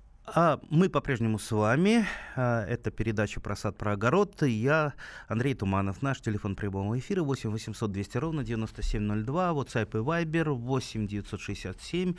а 0.33 0.61
мы 0.69 0.89
по-прежнему 0.89 1.37
с 1.39 1.51
вами. 1.51 2.05
А, 2.35 2.65
это 2.65 2.91
передача 2.91 3.41
про 3.41 3.55
сад, 3.55 3.77
про 3.77 3.93
огород. 3.93 4.41
Я 4.43 4.93
Андрей 5.27 5.53
Туманов. 5.53 6.01
Наш 6.01 6.21
телефон 6.21 6.55
прямого 6.55 6.97
эфира 6.97 7.21
8 7.23 7.49
800 7.49 7.91
200 7.91 8.17
ровно 8.17 8.43
9702. 8.43 9.51
WhatsApp 9.51 9.89
и 9.89 9.97
Viber 9.97 10.51
8 10.51 11.07
967 11.07 12.15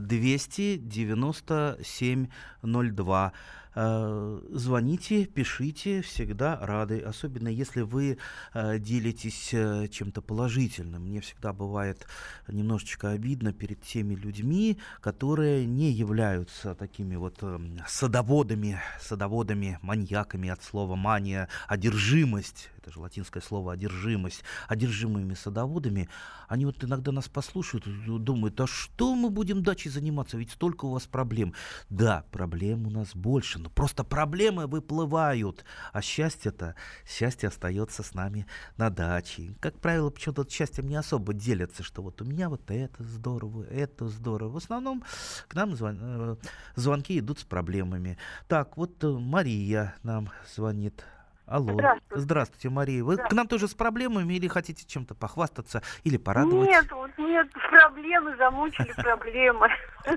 297 0.00 2.26
02. 2.62 3.32
Э, 3.78 4.40
звоните, 4.52 5.26
пишите, 5.26 6.00
всегда 6.00 6.58
рады, 6.62 7.00
особенно 7.00 7.48
если 7.48 7.82
вы 7.82 8.16
э, 8.54 8.78
делитесь 8.78 9.50
э, 9.52 9.88
чем-то 9.88 10.22
положительным. 10.22 11.02
Мне 11.02 11.20
всегда 11.20 11.52
бывает 11.52 12.06
немножечко 12.48 13.10
обидно 13.10 13.52
перед 13.52 13.82
теми 13.82 14.14
людьми, 14.14 14.78
которые 15.02 15.66
не 15.66 15.92
являются 15.92 16.74
такими 16.74 17.16
вот 17.16 17.44
садоводами, 17.86 18.80
садоводами, 18.98 19.78
маньяками 19.82 20.48
от 20.48 20.62
слова 20.62 20.96
мания, 20.96 21.50
одержимость 21.68 22.70
это 22.86 22.94
же 22.94 23.00
латинское 23.00 23.42
слово 23.42 23.72
одержимость, 23.72 24.44
одержимыми 24.68 25.34
садоводами, 25.34 26.08
они 26.48 26.66
вот 26.66 26.82
иногда 26.84 27.10
нас 27.10 27.28
послушают 27.28 27.84
и 27.86 27.90
думают, 27.90 28.60
а 28.60 28.68
что 28.68 29.16
мы 29.16 29.28
будем 29.28 29.64
дачей 29.64 29.90
заниматься, 29.90 30.36
ведь 30.36 30.52
столько 30.52 30.84
у 30.84 30.92
вас 30.92 31.06
проблем. 31.06 31.52
Да, 31.90 32.24
проблем 32.30 32.86
у 32.86 32.90
нас 32.90 33.14
больше, 33.16 33.58
но 33.58 33.70
просто 33.70 34.04
проблемы 34.04 34.68
выплывают, 34.68 35.64
а 35.92 36.00
счастье-то, 36.00 36.76
счастье 37.04 37.48
остается 37.48 38.04
с 38.04 38.14
нами 38.14 38.46
на 38.76 38.88
даче. 38.88 39.56
Как 39.60 39.80
правило, 39.80 40.10
почему-то 40.10 40.48
счастьем 40.48 40.86
не 40.86 40.96
особо 40.96 41.32
делятся, 41.32 41.82
что 41.82 42.02
вот 42.02 42.22
у 42.22 42.24
меня 42.24 42.48
вот 42.48 42.70
это 42.70 43.02
здорово, 43.02 43.64
это 43.64 44.06
здорово. 44.06 44.50
В 44.50 44.56
основном 44.58 45.02
к 45.48 45.54
нам 45.54 45.74
звон, 45.74 45.98
э, 46.00 46.36
звонки 46.76 47.18
идут 47.18 47.40
с 47.40 47.44
проблемами. 47.44 48.16
Так, 48.46 48.76
вот 48.76 49.02
э, 49.02 49.08
Мария 49.08 49.96
нам 50.04 50.30
звонит. 50.54 51.04
Алло. 51.46 51.72
Здравствуйте. 51.74 52.20
Здравствуйте, 52.20 52.70
Мария. 52.70 53.04
Вы 53.04 53.16
к 53.18 53.32
нам 53.32 53.46
тоже 53.46 53.68
с 53.68 53.74
проблемами 53.74 54.34
или 54.34 54.48
хотите 54.48 54.84
чем-то 54.84 55.14
похвастаться 55.14 55.82
или 56.02 56.16
порадовать? 56.16 56.68
Нет, 56.68 56.90
вот 56.90 57.10
нет, 57.18 57.48
проблемы 57.70 58.36
замучили 58.36 58.92
проблемы. 58.92 59.68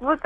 Вот 0.00 0.20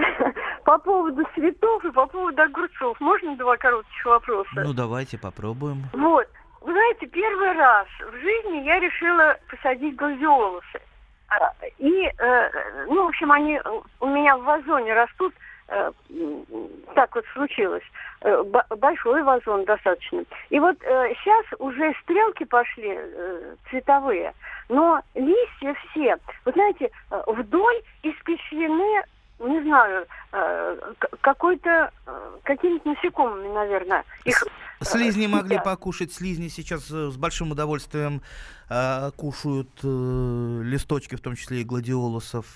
по 0.64 0.79
поводу 0.79 1.22
цветов 1.35 1.85
и 1.85 1.90
по 1.90 2.07
поводу 2.07 2.40
огурцов. 2.40 2.98
Можно 2.98 3.37
два 3.37 3.59
коротких 3.59 4.07
вопроса? 4.07 4.50
Ну, 4.55 4.72
давайте 4.72 5.18
попробуем. 5.18 5.85
Вот. 5.92 6.26
Вы 6.62 6.72
знаете, 6.72 7.07
первый 7.07 7.52
раз 7.52 7.87
в 8.00 8.12
жизни 8.14 8.64
я 8.64 8.81
решила 8.81 9.37
посадить 9.50 9.96
гладиолусы. 9.96 10.81
А, 11.29 11.52
и, 11.79 12.07
э, 12.07 12.87
ну, 12.87 13.05
в 13.05 13.09
общем, 13.09 13.33
они 13.33 13.61
у 14.00 14.07
меня 14.07 14.37
в 14.37 14.44
вазоне 14.44 14.94
растут 14.94 15.35
так 15.66 17.14
вот 17.14 17.24
случилось. 17.35 17.83
Э, 18.22 18.42
большой 18.76 19.22
вазон 19.22 19.64
достаточно. 19.64 20.24
И 20.50 20.59
вот 20.59 20.76
э, 20.83 21.12
сейчас 21.14 21.44
уже 21.59 21.92
стрелки 22.02 22.44
пошли 22.44 22.94
э, 22.96 23.55
цветовые, 23.70 24.33
но 24.68 25.00
листья 25.14 25.74
все, 25.90 26.16
вы 26.44 26.52
знаете, 26.52 26.90
э, 27.11 27.22
вдоль 27.26 27.83
испещрены, 28.02 29.05
не 29.38 29.62
знаю, 29.62 30.07
э, 30.33 30.92
какой-то, 31.20 31.90
э, 32.07 32.31
какими-то 32.44 32.88
насекомыми, 32.88 33.52
наверное. 33.52 34.05
Их, 34.24 34.42
э, 34.42 34.85
слизни 34.85 35.26
могли 35.26 35.59
покушать, 35.59 36.12
слизни 36.12 36.48
сейчас 36.48 36.90
э, 36.90 37.11
с 37.11 37.16
большим 37.16 37.50
удовольствием 37.50 38.22
э, 38.70 39.11
кушают 39.16 39.70
э, 39.83 40.61
листочки, 40.64 41.16
в 41.16 41.20
том 41.20 41.37
числе 41.37 41.61
и 41.61 41.64
гладиолусов. 41.64 42.46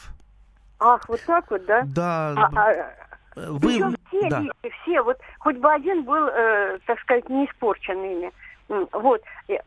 Ах, 0.81 1.09
вот 1.09 1.21
так 1.27 1.51
вот, 1.51 1.65
да? 1.67 1.83
Да. 1.95 2.35
А, 2.37 2.51
а, 2.55 3.51
вы... 3.53 3.61
Причем 3.61 3.95
все 4.09 4.29
да. 4.29 4.41
листья, 4.41 4.71
все, 4.83 5.03
вот 5.03 5.19
хоть 5.39 5.57
бы 5.57 5.73
один 5.73 6.05
был, 6.05 6.27
э, 6.27 6.79
так 6.87 6.99
сказать, 7.01 7.29
не 7.29 7.47
испорчен 7.47 8.03
ими. 8.03 8.33
Вот. 8.71 9.21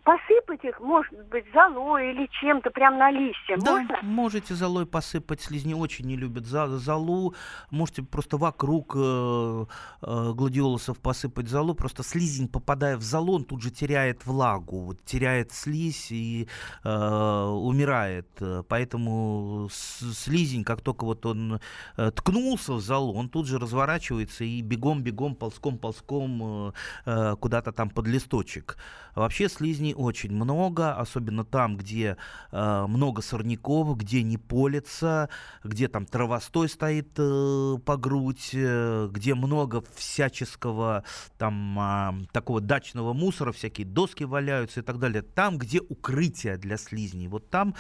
Посыпать 0.04 0.64
их, 0.64 0.80
может 0.80 1.28
быть, 1.28 1.44
золой 1.54 2.14
или 2.14 2.30
чем-то 2.40 2.70
прям 2.72 2.98
на 2.98 3.12
листья. 3.12 3.58
Да, 3.58 3.80
Можно? 3.80 3.98
можете 4.02 4.54
золой 4.54 4.86
посыпать. 4.86 5.42
Слизни 5.42 5.74
очень 5.74 6.06
не 6.06 6.16
любят 6.16 6.46
золу. 6.46 7.36
Можете 7.70 8.04
просто 8.04 8.38
вокруг 8.38 8.96
э, 8.96 9.66
э, 10.02 10.32
гладиолусов 10.34 11.00
посыпать 11.00 11.50
золу. 11.50 11.76
Просто 11.76 12.02
слизень, 12.02 12.48
попадая 12.48 12.96
в 12.96 13.02
золу, 13.02 13.36
он 13.36 13.44
тут 13.44 13.62
же 13.62 13.72
теряет 13.72 14.26
влагу, 14.26 14.80
вот, 14.80 15.04
теряет 15.04 15.52
слизь 15.52 16.10
и 16.10 16.48
э, 16.86 16.90
умирает. 16.90 18.30
Поэтому 18.70 19.68
слизень, 19.70 20.64
как 20.64 20.80
только 20.80 21.04
вот 21.04 21.26
он 21.26 21.60
э, 21.98 22.12
ткнулся 22.12 22.74
в 22.74 22.80
золу, 22.80 23.14
он 23.16 23.28
тут 23.28 23.48
же 23.48 23.60
разворачивается 23.60 24.46
и 24.46 24.62
бегом-бегом, 24.62 25.36
ползком-ползком 25.36 26.70
э, 26.70 26.72
э, 27.06 27.36
куда-то 27.36 27.74
там 27.74 27.90
под 27.90 28.08
листочек. 28.08 28.78
Вообще 29.16 29.48
слизней 29.48 29.94
очень 29.94 30.32
много, 30.32 30.96
особенно 30.96 31.46
там, 31.46 31.78
где 31.78 32.18
э, 32.52 32.86
много 32.88 33.22
сорняков, 33.22 33.96
где 33.98 34.24
не 34.24 34.38
полится, 34.38 35.30
где 35.64 35.88
там 35.88 36.06
травостой 36.06 36.68
стоит 36.68 37.10
э, 37.18 37.78
по 37.86 37.98
грудь, 37.98 38.50
э, 38.54 39.10
где 39.12 39.36
много 39.36 39.84
всяческого 39.96 41.04
там 41.38 41.80
э, 41.80 42.26
такого 42.32 42.60
дачного 42.60 43.14
мусора, 43.14 43.52
всякие 43.52 43.86
доски 43.86 44.24
валяются 44.24 44.80
и 44.80 44.84
так 44.84 44.98
далее. 44.98 45.22
Там, 45.22 45.58
где 45.58 45.80
укрытие 45.80 46.58
для 46.58 46.78
слизней, 46.78 47.28
вот 47.28 47.50
там 47.50 47.76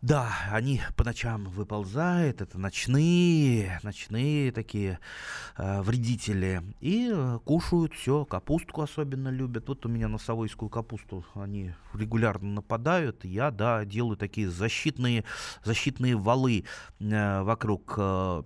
да, 0.00 0.32
они 0.52 0.80
по 0.96 1.02
ночам 1.04 1.44
выползают, 1.46 2.40
это 2.40 2.56
ночные, 2.56 3.80
ночные 3.82 4.52
такие 4.52 5.00
э, 5.56 5.82
вредители. 5.82 6.62
И 6.80 7.10
э, 7.12 7.38
кушают 7.44 7.94
все, 7.94 8.24
капустку 8.24 8.82
особенно 8.82 9.28
любят. 9.28 9.68
Вот 9.68 9.84
у 9.86 9.88
меня 9.88 10.06
на 10.06 10.18
совойскую 10.18 10.68
капусту 10.68 11.24
они 11.34 11.74
регулярно 11.94 12.48
нападают. 12.54 13.24
Я, 13.24 13.50
да, 13.50 13.84
делаю 13.84 14.16
такие 14.16 14.48
защитные, 14.48 15.24
защитные 15.64 16.16
валы 16.16 16.64
э, 17.00 17.42
вокруг 17.42 17.94
э, 17.96 18.42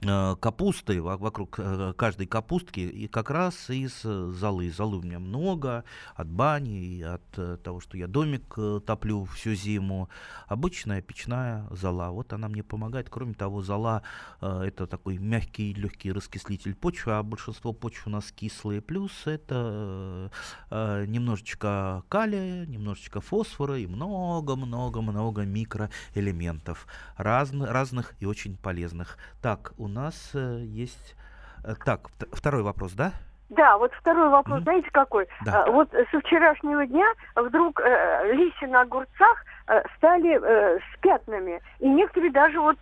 Э, 0.00 0.36
капусты 0.38 1.02
вокруг 1.02 1.58
э, 1.58 1.92
каждой 1.96 2.28
капустки 2.28 2.78
и 2.78 3.08
как 3.08 3.30
раз 3.30 3.68
из 3.68 4.04
э, 4.04 4.30
золы. 4.32 4.70
Золы 4.70 4.98
у 4.98 5.02
меня 5.02 5.18
много 5.18 5.82
от 6.14 6.28
бани 6.28 6.84
и 6.84 7.02
от 7.02 7.62
того, 7.64 7.80
что 7.80 7.96
я 7.96 8.06
домик 8.06 8.54
топлю 8.86 9.24
всю 9.24 9.54
зиму. 9.54 10.08
Обычная 10.46 11.02
печная 11.02 11.66
зола. 11.72 12.10
Вот 12.10 12.32
она 12.32 12.48
мне 12.48 12.62
помогает. 12.62 13.10
Кроме 13.10 13.34
того, 13.34 13.60
зола 13.62 14.02
это 14.40 14.86
такой 14.86 15.18
мягкий, 15.18 15.74
легкий 15.74 16.12
раскислитель 16.12 16.76
почвы, 16.76 17.14
а 17.14 17.22
большинство 17.24 17.72
почв 17.72 18.06
у 18.06 18.10
нас 18.10 18.30
кислые. 18.30 18.80
Плюс 18.80 19.26
это 19.26 20.30
немножечко 20.70 22.04
калия, 22.08 22.66
немножечко 22.66 23.20
фосфора 23.20 23.78
и 23.78 23.86
много-много-много 23.86 25.42
микроэлементов 25.42 26.86
разных, 27.16 27.70
разных 27.70 28.14
и 28.20 28.26
очень 28.26 28.56
полезных. 28.56 29.18
Так, 29.42 29.72
у 29.76 29.87
нас 29.88 30.30
э, 30.34 30.60
есть... 30.62 31.16
Э, 31.64 31.74
так, 31.84 32.08
второй 32.32 32.62
вопрос, 32.62 32.92
да? 32.92 33.12
Да, 33.50 33.78
вот 33.78 33.92
второй 33.94 34.28
вопрос, 34.28 34.60
mm-hmm. 34.60 34.64
знаете 34.64 34.90
какой? 34.92 35.26
Да. 35.44 35.64
А, 35.64 35.70
вот 35.70 35.90
со 35.90 36.20
вчерашнего 36.20 36.86
дня 36.86 37.06
вдруг 37.34 37.80
э, 37.80 38.32
листья 38.34 38.66
на 38.66 38.82
огурцах 38.82 39.44
э, 39.68 39.82
стали 39.96 40.38
э, 40.38 40.78
с 40.78 41.00
пятнами, 41.00 41.60
и 41.80 41.88
некоторые 41.88 42.30
даже 42.30 42.60
вот 42.60 42.76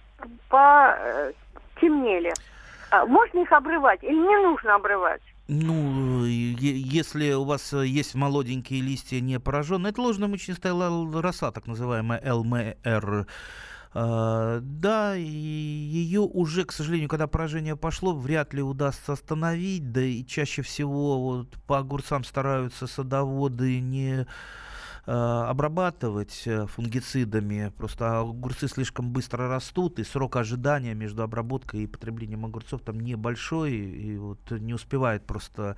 по 0.48 0.96
э, 0.98 1.32
темнели. 1.80 2.32
А, 2.90 3.06
можно 3.06 3.40
их 3.40 3.52
обрывать 3.52 4.02
или 4.02 4.16
не 4.16 4.36
нужно 4.42 4.74
обрывать? 4.74 5.22
Ну, 5.48 6.24
если 6.24 7.32
у 7.34 7.44
вас 7.44 7.72
есть 7.72 8.16
молоденькие 8.16 8.80
листья 8.80 9.20
не 9.20 9.38
пораженные, 9.38 9.92
это 9.92 10.02
ложно-мучнистая 10.02 10.74
роса, 11.22 11.52
так 11.52 11.68
называемая 11.68 12.20
ЛМР 12.24 13.28
да, 13.98 15.16
и 15.16 15.22
ее 15.22 16.20
уже, 16.20 16.66
к 16.66 16.72
сожалению, 16.72 17.08
когда 17.08 17.26
поражение 17.26 17.76
пошло, 17.76 18.14
вряд 18.14 18.52
ли 18.52 18.60
удастся 18.60 19.14
остановить, 19.14 19.90
да 19.90 20.02
и 20.02 20.22
чаще 20.26 20.60
всего 20.60 21.22
вот 21.22 21.48
по 21.66 21.78
огурцам 21.78 22.22
стараются 22.22 22.86
садоводы 22.86 23.80
не 23.80 24.26
обрабатывать 25.06 26.42
э, 26.46 26.66
фунгицидами. 26.66 27.72
Просто 27.76 28.18
огурцы 28.18 28.66
слишком 28.66 29.12
быстро 29.12 29.48
растут, 29.48 30.00
и 30.00 30.04
срок 30.04 30.34
ожидания 30.36 30.94
между 30.94 31.22
обработкой 31.22 31.84
и 31.84 31.86
потреблением 31.86 32.44
огурцов 32.44 32.82
там 32.82 32.98
небольшой, 32.98 33.72
и 33.72 34.16
вот 34.18 34.50
не 34.50 34.74
успевает 34.74 35.24
просто 35.24 35.76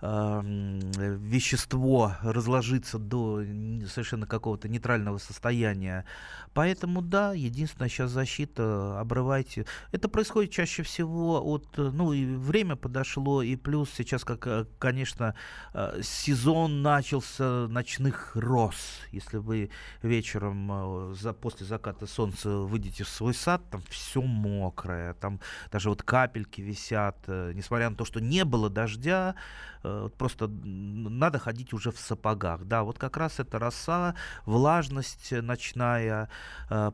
э, 0.00 0.40
вещество 0.42 2.16
разложиться 2.22 2.98
до 2.98 3.42
совершенно 3.88 4.26
какого-то 4.26 4.68
нейтрального 4.68 5.18
состояния. 5.18 6.04
Поэтому, 6.52 7.02
да, 7.02 7.34
единственная 7.34 7.88
сейчас 7.88 8.10
защита, 8.10 8.98
обрывайте. 8.98 9.66
Это 9.92 10.08
происходит 10.08 10.50
чаще 10.50 10.82
всего 10.82 11.40
от, 11.40 11.68
ну, 11.76 12.12
и 12.12 12.24
время 12.24 12.74
подошло, 12.74 13.42
и 13.42 13.54
плюс 13.54 13.90
сейчас, 13.96 14.24
как, 14.24 14.44
э, 14.48 14.66
конечно, 14.80 15.36
сезон 16.02 16.82
начался 16.82 17.68
ночных 17.68 18.32
роз 18.34 18.55
мороз. 18.56 19.00
Если 19.12 19.36
вы 19.36 19.70
вечером 20.02 21.10
э, 21.10 21.14
за, 21.14 21.32
после 21.32 21.66
заката 21.66 22.06
солнца 22.06 22.48
выйдете 22.48 23.04
в 23.04 23.08
свой 23.08 23.34
сад, 23.34 23.62
там 23.70 23.82
все 23.88 24.22
мокрое, 24.22 25.14
там 25.14 25.40
даже 25.70 25.88
вот 25.88 26.02
капельки 26.02 26.60
висят, 26.60 27.16
э, 27.26 27.52
несмотря 27.54 27.90
на 27.90 27.96
то, 27.96 28.04
что 28.04 28.20
не 28.20 28.44
было 28.44 28.70
дождя, 28.70 29.34
э, 29.86 30.08
просто 30.18 30.48
надо 30.48 31.38
ходить 31.38 31.72
уже 31.72 31.90
в 31.90 31.98
сапогах. 31.98 32.64
Да, 32.64 32.82
вот 32.82 32.98
как 32.98 33.16
раз 33.16 33.40
это 33.40 33.58
роса, 33.58 34.14
влажность 34.44 35.32
ночная, 35.32 36.28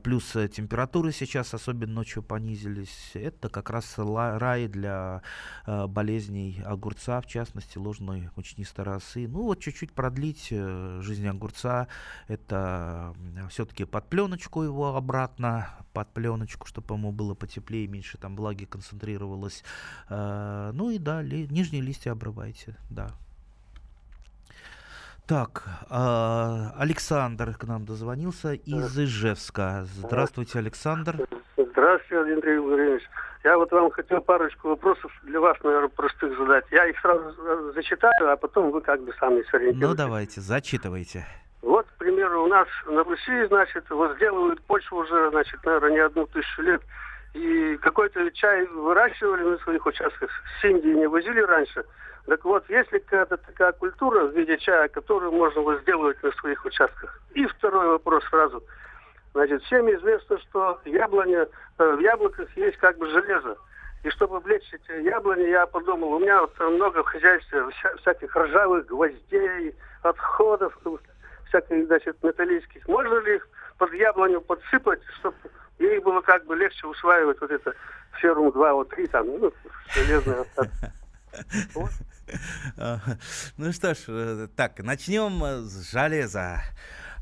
плюс 0.03 0.33
температуры 0.33 1.13
сейчас, 1.13 1.55
особенно 1.55 1.93
ночью, 1.93 2.23
понизились. 2.23 3.13
Это 3.15 3.49
как 3.49 3.71
раз 3.71 3.95
рай 3.97 4.69
для 4.69 5.23
болезней 5.67 6.63
огурца, 6.65 7.21
в 7.21 7.27
частности, 7.27 7.79
ложной 7.79 8.31
мучнистой 8.37 8.85
росы. 8.85 9.27
Ну 9.27 9.43
вот 9.43 9.61
чуть-чуть 9.61 9.93
продлить 9.93 10.49
жизнь 10.51 11.27
огурца 11.27 11.89
это 12.29 13.15
все-таки 13.51 13.85
под 13.85 14.09
пленочку 14.09 14.63
его 14.63 14.97
обратно, 14.97 15.69
под 15.93 16.09
пленочку, 16.09 16.67
чтобы 16.67 16.95
ему 16.95 17.13
было 17.13 17.35
потеплее, 17.35 17.87
меньше 17.87 18.19
там 18.19 18.37
влаги 18.37 18.65
концентрировалось. 18.65 19.65
Э, 20.09 20.71
ну 20.75 20.91
и 20.91 20.99
да, 20.99 21.23
ли, 21.23 21.47
нижние 21.49 21.83
листья 21.83 22.13
обрывайте, 22.13 22.77
да. 22.91 23.11
Так, 25.27 25.65
э, 25.89 26.67
Александр 26.77 27.55
к 27.55 27.65
нам 27.65 27.85
дозвонился 27.85 28.55
из 28.55 28.99
Ижевска. 28.99 29.85
Здравствуйте, 29.85 30.59
Александр. 30.59 31.27
Здравствуйте, 31.57 32.35
Андрей 32.35 32.59
Владимирович. 32.59 33.05
Я 33.45 33.57
вот 33.57 33.73
вам 33.73 33.91
хотел 33.91 34.21
парочку 34.21 34.69
вопросов 34.69 35.11
для 35.25 35.41
вас, 35.41 35.57
наверное, 35.63 35.89
простых 35.89 36.37
задать. 36.39 36.65
Я 36.71 36.87
их 36.87 36.99
сразу 37.01 37.73
зачитаю, 37.73 38.31
а 38.31 38.37
потом 38.37 38.71
вы 38.71 38.81
как 38.81 39.03
бы 39.03 39.13
сами 39.19 39.43
сориентируетесь. 39.51 39.89
Ну, 39.89 39.95
давайте, 39.95 40.41
зачитывайте. 40.41 41.27
Вот, 41.63 41.87
к 41.87 41.99
примеру, 41.99 42.45
у 42.45 42.49
нас 42.49 42.67
на 42.87 43.05
Руси, 43.05 43.45
значит, 43.47 43.89
возделывают 43.89 44.61
почву 44.63 44.99
уже, 44.99 45.31
значит, 45.31 45.65
наверное, 45.65 45.93
не 45.93 45.99
одну 46.01 46.27
тысячу 46.27 46.63
лет. 46.63 46.83
И 47.35 47.77
какой-то 47.79 48.31
чай 48.33 48.67
выращивали 48.67 49.45
на 49.45 49.59
своих 49.59 49.87
участках. 49.87 50.31
С 50.61 50.65
Индии 50.65 50.89
не 50.89 51.07
возили 51.07 51.41
раньше. 51.41 51.85
Так 52.27 52.45
вот, 52.45 52.69
есть 52.69 52.93
ли 52.93 52.99
какая-то 53.01 53.37
такая 53.37 53.73
культура 53.73 54.25
в 54.25 54.37
виде 54.37 54.59
чая, 54.59 54.89
которую 54.89 55.33
можно 55.33 55.63
возделывать 55.63 56.21
на 56.23 56.33
своих 56.33 56.65
участках? 56.65 57.21
И 57.35 57.47
второй 57.47 57.87
вопрос 57.89 58.25
сразу. 58.25 58.63
Значит, 59.33 59.63
всем 59.63 59.89
известно, 59.95 60.39
что 60.39 60.81
яблоня, 60.85 61.49
э, 61.79 61.97
в 61.97 62.01
яблоках 62.01 62.55
есть 62.57 62.77
как 62.79 62.99
бы 62.99 63.09
железо. 63.09 63.57
И 64.03 64.11
чтобы 64.11 64.39
облечь 64.39 64.69
эти 64.73 65.03
яблони, 65.05 65.45
я 65.45 65.67
подумал, 65.67 66.13
у 66.13 66.19
меня 66.19 66.41
вот 66.41 66.59
много 66.59 67.03
в 67.03 67.07
хозяйстве 67.07 67.65
вся, 67.71 67.97
всяких 67.99 68.35
ржавых 68.37 68.87
гвоздей, 68.87 69.75
отходов, 70.03 70.77
всяких, 71.53 71.87
значит, 71.87 72.17
металлических. 72.23 72.89
Можно 72.89 73.19
ли 73.21 73.37
их 73.37 73.49
под 73.79 73.93
яблоню 73.95 74.41
подсыпать, 74.41 75.01
чтобы 75.19 75.37
ей 75.79 75.99
было 76.01 76.21
как 76.23 76.45
бы 76.47 76.57
легче 76.57 76.87
усваивать 76.87 77.41
вот 77.41 77.51
это 77.51 77.75
ферум 78.21 78.51
2, 78.53 78.75
вот 78.75 78.89
3, 78.91 79.07
там, 79.09 79.27
ну, 79.27 79.53
железные 79.95 80.45
Ну 83.57 83.73
что 83.73 83.95
ж, 83.95 83.99
э, 84.09 84.49
так, 84.57 84.79
начнем 84.79 85.43
с 85.67 85.91
железа. 85.91 86.61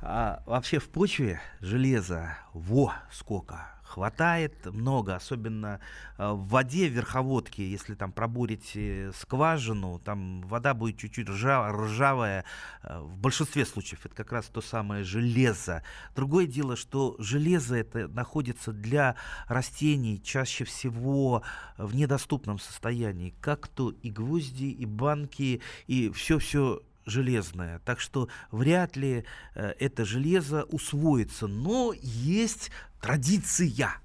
А 0.03 0.43
вообще 0.47 0.79
в 0.79 0.89
почве 0.89 1.41
железа, 1.61 2.37
во, 2.55 2.95
сколько 3.11 3.80
хватает 3.91 4.67
много, 4.67 5.17
особенно 5.17 5.81
э, 6.17 6.31
в 6.31 6.47
воде 6.49 6.89
верховодки, 6.89 7.61
если 7.61 7.95
там 7.95 8.13
пробурить 8.13 8.77
скважину, 9.17 9.99
там 9.99 10.43
вода 10.43 10.75
будет 10.75 10.99
чуть-чуть 10.99 11.29
ржав, 11.29 11.75
ржавая, 11.75 12.45
э, 12.83 13.01
в 13.01 13.19
большинстве 13.19 13.67
случаев. 13.67 14.07
Это 14.07 14.15
как 14.15 14.33
раз 14.33 14.47
то 14.47 14.61
самое 14.61 15.03
железо. 15.03 15.83
Другое 16.15 16.47
дело, 16.47 16.77
что 16.77 17.17
железо 17.19 17.77
это 17.77 18.07
находится 18.09 18.73
для 18.73 19.17
растений 19.49 20.23
чаще 20.23 20.65
всего 20.65 21.43
в 21.77 21.95
недоступном 21.95 22.59
состоянии, 22.59 23.35
как 23.41 23.67
то 23.67 23.91
и 23.91 24.11
гвозди, 24.11 24.67
и 24.67 24.87
банки, 24.87 25.61
и 25.89 26.11
все-все 26.11 26.83
железное. 27.11 27.81
Так 27.81 28.01
что 28.01 28.29
вряд 28.51 28.97
ли 28.97 29.25
э, 29.55 29.75
это 29.79 30.05
железо 30.05 30.65
усвоится. 30.65 31.47
Но 31.47 31.93
есть 32.01 32.71
традиция 33.01 34.01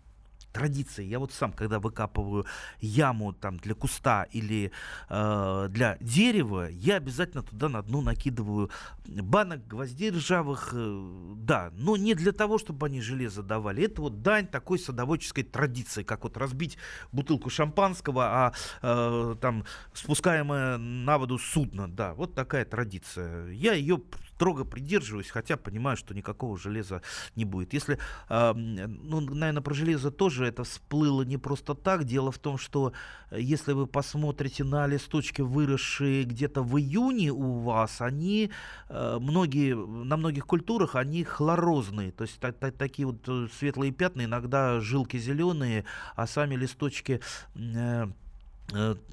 традиции. 0.56 1.04
Я 1.04 1.20
вот 1.20 1.34
сам, 1.34 1.52
когда 1.52 1.80
выкапываю 1.80 2.46
яму 2.80 3.34
там 3.34 3.58
для 3.58 3.76
куста 3.76 4.24
или 4.32 4.72
э, 5.10 5.68
для 5.70 5.98
дерева, 6.00 6.70
я 6.72 6.96
обязательно 6.96 7.44
туда 7.44 7.68
на 7.68 7.82
дно 7.82 8.02
накидываю 8.02 8.72
банок, 9.06 9.68
гвоздей 9.68 10.12
ржавых, 10.12 10.70
э, 10.74 11.34
да, 11.36 11.72
но 11.74 11.98
не 11.98 12.14
для 12.16 12.32
того, 12.32 12.58
чтобы 12.58 12.86
они 12.86 13.02
железо 13.02 13.44
давали. 13.44 13.84
Это 13.84 14.02
вот 14.02 14.22
дань 14.22 14.48
такой 14.48 14.80
садоводческой 14.80 15.44
традиции, 15.44 16.04
как 16.04 16.24
вот 16.24 16.38
разбить 16.38 16.78
бутылку 17.12 17.50
шампанского, 17.50 18.24
а 18.24 18.54
э, 18.82 19.36
там 19.42 19.66
спускаемое 19.94 20.78
на 20.78 21.18
воду 21.18 21.38
судно, 21.38 21.90
да, 21.90 22.14
вот 22.14 22.34
такая 22.34 22.64
традиция. 22.64 23.52
Я 23.52 23.74
ее 23.74 24.00
строго 24.36 24.66
придерживаюсь, 24.66 25.30
хотя 25.30 25.56
понимаю, 25.56 25.96
что 25.96 26.14
никакого 26.14 26.58
железа 26.58 27.02
не 27.36 27.46
будет. 27.46 27.74
Если, 27.74 27.98
э, 28.30 28.54
ну, 28.54 29.22
наверное, 29.22 29.62
про 29.62 29.74
железо 29.74 30.12
тоже 30.12 30.46
это 30.46 30.64
всплыло 30.64 31.22
не 31.22 31.38
просто 31.38 31.74
так. 31.74 32.04
Дело 32.04 32.32
в 32.32 32.38
том, 32.38 32.58
что 32.58 32.92
э, 33.32 33.40
если 33.40 33.72
вы 33.72 33.88
посмотрите 33.88 34.66
на 34.66 34.88
листочки, 34.88 35.42
выросшие 35.42 36.26
где-то 36.26 36.64
в 36.64 36.78
июне 36.78 37.32
у 37.32 37.60
вас, 37.60 38.02
они 38.02 38.52
э, 38.90 39.18
многие, 39.22 39.74
на 39.76 40.18
многих 40.18 40.46
культурах 40.46 40.96
они 40.96 41.24
хлорозные, 41.24 42.12
то 42.12 42.24
есть 42.24 42.38
та, 42.40 42.52
та, 42.52 42.72
такие 42.72 43.06
вот 43.06 43.24
э, 43.28 43.48
светлые 43.58 43.94
пятна, 43.94 44.26
иногда 44.26 44.82
жилки 44.82 45.18
зеленые, 45.18 45.86
а 46.16 46.28
сами 46.28 46.56
листочки 46.56 47.22
э, 47.56 48.08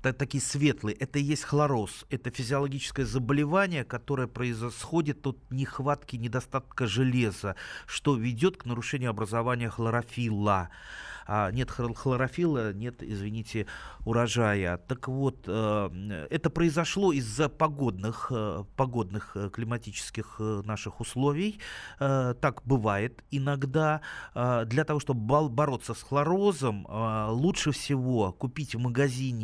такие 0.02 0.42
светлые, 0.42 0.96
это 0.96 1.18
и 1.18 1.22
есть 1.22 1.44
хлороз. 1.44 2.06
Это 2.10 2.30
физиологическое 2.30 3.04
заболевание, 3.04 3.84
которое 3.84 4.26
происходит 4.26 5.26
от 5.26 5.38
нехватки, 5.50 6.16
недостатка 6.16 6.86
железа, 6.86 7.54
что 7.86 8.16
ведет 8.16 8.56
к 8.56 8.64
нарушению 8.64 9.10
образования 9.10 9.68
хлорофилла. 9.68 10.70
а 11.26 11.50
нет 11.52 11.70
хлорофила, 11.70 12.72
нет, 12.72 13.02
извините, 13.02 13.66
урожая. 14.04 14.78
Так 14.78 15.06
вот, 15.06 15.44
э, 15.46 16.26
это 16.30 16.50
произошло 16.50 17.12
из-за 17.12 17.48
погодных, 17.48 18.32
э, 18.34 18.64
погодных 18.76 19.36
климатических 19.52 20.40
наших 20.40 21.00
условий. 21.00 21.60
Так 21.98 22.62
бывает 22.64 23.22
иногда. 23.30 24.00
Для 24.34 24.84
того, 24.84 25.00
чтобы 25.00 25.48
бороться 25.48 25.94
с 25.94 26.02
хлорозом, 26.02 26.86
лучше 27.30 27.70
всего 27.70 28.32
купить 28.32 28.74
в 28.74 28.78
магазине 28.78 29.41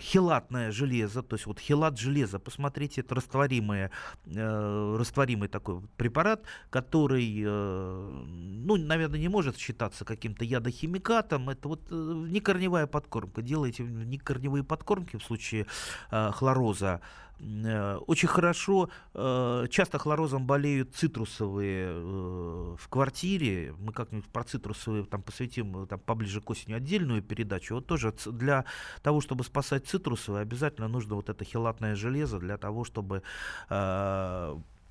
хилатное 0.00 0.70
железо, 0.72 1.22
то 1.22 1.36
есть 1.36 1.46
вот 1.46 1.58
хилат 1.58 1.98
железа, 1.98 2.38
посмотрите, 2.38 3.00
это 3.00 3.14
растворимое, 3.14 3.90
растворимый 4.26 5.48
такой 5.48 5.80
препарат, 5.96 6.44
который, 6.70 7.42
ну, 7.44 8.76
наверное, 8.76 9.18
не 9.18 9.28
может 9.28 9.56
считаться 9.56 10.04
каким-то 10.04 10.44
ядохимикатом. 10.44 11.50
Это 11.50 11.68
вот 11.68 11.80
э, 11.90 11.94
некорневая 11.94 12.86
подкормка. 12.86 13.42
Делайте 13.42 13.82
некорневые 13.84 14.64
подкормки 14.64 15.16
в 15.16 15.22
случае 15.22 15.66
э, 16.10 16.30
хлороза. 16.32 17.00
Э, 17.42 17.96
очень 18.06 18.28
хорошо, 18.28 18.88
э, 19.14 19.66
часто 19.68 19.98
хлорозом 19.98 20.46
болеют 20.46 20.94
цитрусовые 20.94 21.86
э, 21.88 22.76
в 22.78 22.88
квартире. 22.88 23.74
Мы 23.78 23.92
как-нибудь 23.92 24.28
про 24.28 24.44
цитрусовые 24.44 25.04
там 25.04 25.22
посвятим 25.22 25.86
там, 25.88 25.98
поближе 25.98 26.40
к 26.40 26.48
осени 26.50 26.74
отдельную 26.74 27.20
передачу. 27.20 27.74
Вот 27.74 27.86
тоже 27.86 28.14
для 28.26 28.64
того, 29.02 29.20
чтобы 29.20 29.42
спасать 29.42 29.86
цитрусовые, 29.86 30.42
обязательно 30.42 30.86
нужно 30.86 31.16
вот 31.16 31.28
это 31.28 31.44
хелатное 31.44 31.96
железо 31.96 32.38
для 32.38 32.56
того, 32.58 32.84
чтобы 32.84 33.22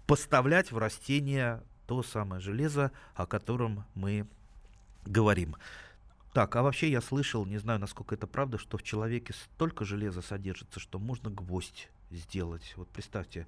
поставлять 0.08 0.72
в 0.72 0.78
растения 0.78 1.64
то 1.88 2.04
самое 2.04 2.42
железо, 2.42 2.92
о 3.16 3.26
котором 3.26 3.86
мы 3.96 4.28
говорим. 5.06 5.56
Так, 6.34 6.56
а 6.56 6.64
вообще 6.64 6.90
я 6.90 7.02
слышал, 7.02 7.46
не 7.46 7.58
знаю, 7.58 7.80
насколько 7.80 8.16
это 8.16 8.28
правда, 8.28 8.58
что 8.58 8.78
в 8.78 8.84
человеке 8.84 9.34
столько 9.34 9.86
железа 9.86 10.22
содержится, 10.22 10.80
что 10.80 11.00
можно 11.00 11.30
гвоздь 11.30 11.90
сделать. 12.18 12.74
Вот 12.78 12.90
представьте, 12.90 13.48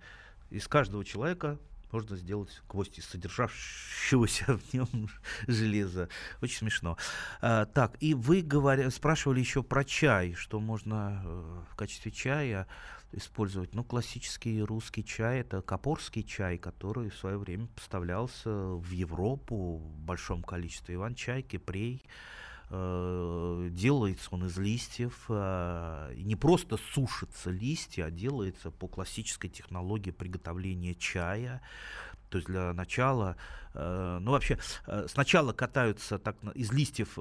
из 0.50 0.68
каждого 0.68 1.04
человека 1.04 1.58
можно 1.94 2.18
сделать 2.18 2.62
гвоздь 2.68 2.98
из 2.98 3.06
содержащегося 3.06 4.58
в 4.58 4.74
нем 4.74 4.88
железа. 5.48 6.10
Очень 6.42 6.58
смешно. 6.58 6.98
А, 7.40 7.66
так, 7.66 7.96
и 8.00 8.14
вы 8.14 8.42
говоря, 8.42 8.90
спрашивали 8.90 9.40
еще 9.40 9.64
про 9.64 9.84
чай, 9.84 10.34
что 10.34 10.60
можно 10.60 11.22
э, 11.24 11.62
в 11.72 11.76
качестве 11.76 12.12
чая 12.12 12.68
использовать. 13.12 13.76
Ну, 13.76 13.84
классический 13.84 14.62
русский 14.64 15.06
чай 15.06 15.42
это 15.42 15.62
капорский 15.62 16.24
чай, 16.24 16.58
который 16.58 17.12
в 17.12 17.16
свое 17.16 17.38
время 17.38 17.68
поставлялся 17.68 18.50
в 18.50 18.90
Европу 18.92 19.78
в 19.78 20.00
большом 20.00 20.42
количестве. 20.42 20.96
Иван-чай, 20.96 21.44
кипрей. 21.44 22.04
Э, 22.76 23.68
делается 23.70 24.30
он 24.32 24.48
из 24.48 24.58
листьев, 24.58 25.26
э, 25.30 26.14
не 26.18 26.36
просто 26.36 26.78
сушатся 26.78 27.52
листья, 27.52 28.06
а 28.06 28.10
делается 28.12 28.72
по 28.72 28.88
классической 28.88 29.48
технологии 29.48 30.10
приготовления 30.10 30.96
чая. 30.96 31.62
То 32.32 32.40
есть 32.40 32.48
для 32.48 32.74
начала, 32.74 33.38
э, 33.76 34.18
ну 34.20 34.32
вообще, 34.32 34.58
сначала 35.06 35.54
катаются 35.54 36.18
так, 36.18 36.36
из 36.56 36.72
листьев 36.72 37.16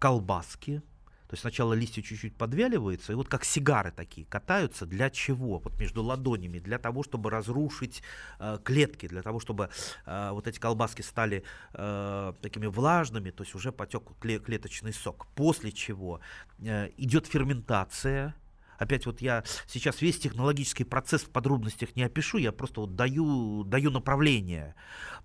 колбаски, 0.00 0.82
то 1.28 1.34
есть 1.34 1.42
сначала 1.42 1.74
листья 1.74 2.00
чуть-чуть 2.00 2.36
подвяливаются, 2.36 3.12
и 3.12 3.14
вот 3.14 3.28
как 3.28 3.44
сигары 3.44 3.90
такие 3.90 4.26
катаются. 4.26 4.86
Для 4.86 5.10
чего? 5.10 5.58
Вот 5.58 5.78
между 5.78 6.02
ладонями. 6.02 6.58
Для 6.58 6.78
того, 6.78 7.02
чтобы 7.02 7.28
разрушить 7.28 8.02
э, 8.38 8.58
клетки, 8.64 9.06
для 9.06 9.20
того, 9.20 9.38
чтобы 9.38 9.68
э, 10.06 10.30
вот 10.32 10.46
эти 10.48 10.58
колбаски 10.58 11.02
стали 11.02 11.44
э, 11.74 12.32
такими 12.40 12.66
влажными, 12.66 13.30
то 13.30 13.42
есть 13.42 13.54
уже 13.54 13.72
потек 13.72 14.04
клеточный 14.20 14.94
сок. 14.94 15.26
После 15.34 15.70
чего 15.70 16.20
э, 16.60 16.88
идет 16.96 17.26
ферментация, 17.26 18.34
опять 18.78 19.06
вот 19.06 19.20
я 19.20 19.44
сейчас 19.66 20.00
весь 20.00 20.18
технологический 20.18 20.84
процесс 20.84 21.22
в 21.22 21.30
подробностях 21.30 21.94
не 21.96 22.04
опишу, 22.04 22.38
я 22.38 22.52
просто 22.52 22.80
вот 22.80 22.96
даю, 22.96 23.64
даю 23.64 23.90
направление. 23.90 24.74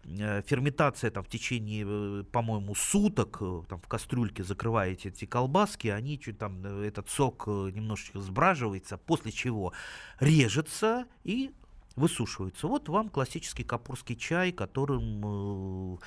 Э, 0.06 0.42
ферментация 0.46 1.12
там 1.12 1.24
в 1.24 1.30
течение, 1.30 1.86
э, 1.88 2.24
по-моему, 2.24 2.76
суток 2.76 3.38
э, 3.40 3.62
там 3.70 3.80
в 3.80 3.88
кастрюльке 3.88 4.44
закрываете 4.44 5.10
эти 5.10 5.26
колбаски, 5.26 5.88
они 5.88 6.20
чуть 6.20 6.40
там, 6.40 6.66
этот 6.66 7.10
сок 7.10 7.48
немножечко 7.48 8.20
сбраживается, 8.20 8.98
после 8.98 9.32
чего 9.32 9.74
режется 10.20 11.06
и 11.24 11.52
высушивается. 11.96 12.68
Вот 12.68 12.90
вам 12.90 13.10
классический 13.10 13.64
капурский 13.64 14.16
чай, 14.16 14.52
которым 14.52 16.00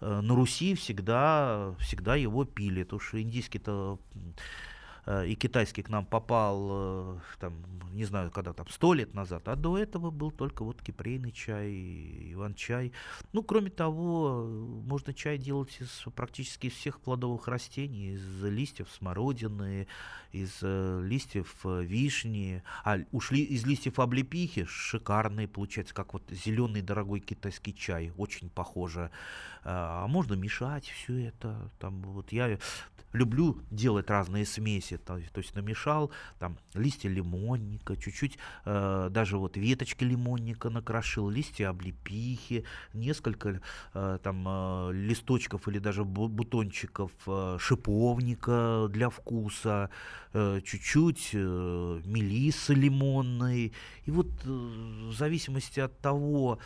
на 0.00 0.34
Руси 0.34 0.74
всегда, 0.74 1.74
всегда 1.78 2.16
его 2.16 2.46
пили. 2.46 2.82
Потому 2.82 3.00
что 3.00 3.20
индийский-то 3.20 3.98
Э, 4.24 4.73
и 5.06 5.34
китайский 5.34 5.82
к 5.82 5.90
нам 5.90 6.06
попал, 6.06 6.68
э, 6.70 7.18
там, 7.38 7.52
не 7.92 8.04
знаю, 8.04 8.30
когда 8.30 8.52
там, 8.52 8.68
сто 8.68 8.94
лет 8.94 9.14
назад, 9.14 9.48
а 9.48 9.56
до 9.56 9.78
этого 9.78 10.10
был 10.10 10.30
только 10.30 10.64
вот 10.64 10.80
кипрейный 10.82 11.30
чай, 11.30 12.32
иван-чай. 12.32 12.92
Ну, 13.32 13.42
кроме 13.42 13.70
того, 13.70 14.46
можно 14.86 15.12
чай 15.12 15.36
делать 15.36 15.76
из 15.80 16.04
практически 16.14 16.70
всех 16.70 17.00
плодовых 17.00 17.48
растений, 17.48 18.14
из 18.14 18.44
листьев 18.44 18.88
смородины, 18.90 19.86
из 20.34 20.58
э, 20.62 21.00
листьев 21.04 21.54
вишни, 21.64 22.62
а 22.84 22.98
ушли 23.12 23.42
из 23.42 23.64
листьев 23.64 23.98
облепихи, 23.98 24.64
шикарные, 24.64 25.48
получается, 25.48 25.94
как 25.94 26.12
вот 26.12 26.24
зеленый 26.30 26.82
дорогой 26.82 27.20
китайский 27.20 27.74
чай, 27.74 28.12
очень 28.16 28.50
похоже. 28.50 29.10
А 29.66 30.06
можно 30.08 30.34
мешать 30.34 30.90
все 30.90 31.28
это, 31.28 31.70
там 31.78 32.02
вот 32.02 32.32
я 32.32 32.58
люблю 33.14 33.60
делать 33.70 34.10
разные 34.10 34.44
смеси, 34.44 34.98
то, 34.98 35.20
то 35.32 35.40
есть 35.40 35.54
намешал 35.54 36.10
там 36.38 36.58
листья 36.74 37.08
лимонника, 37.08 37.96
чуть-чуть 37.96 38.38
э, 38.64 39.08
даже 39.10 39.38
вот 39.38 39.56
веточки 39.56 40.04
лимонника 40.04 40.68
накрошил, 40.68 41.30
листья 41.30 41.68
облепихи, 41.70 42.64
несколько 42.92 43.60
э, 43.94 44.18
там 44.22 44.44
э, 44.46 44.90
листочков 44.92 45.68
или 45.68 45.78
даже 45.78 46.04
бутончиков 46.04 47.12
э, 47.26 47.56
шиповника 47.60 48.88
для 48.90 49.08
вкуса, 49.10 49.90
э, 49.90 50.23
чуть-чуть 50.34 51.30
э, 51.32 52.00
мелисы 52.04 52.74
лимонной. 52.74 53.72
И 54.04 54.10
вот 54.10 54.28
э, 54.44 54.48
в 54.48 55.12
зависимости 55.12 55.80
от 55.80 56.00
того, 56.00 56.58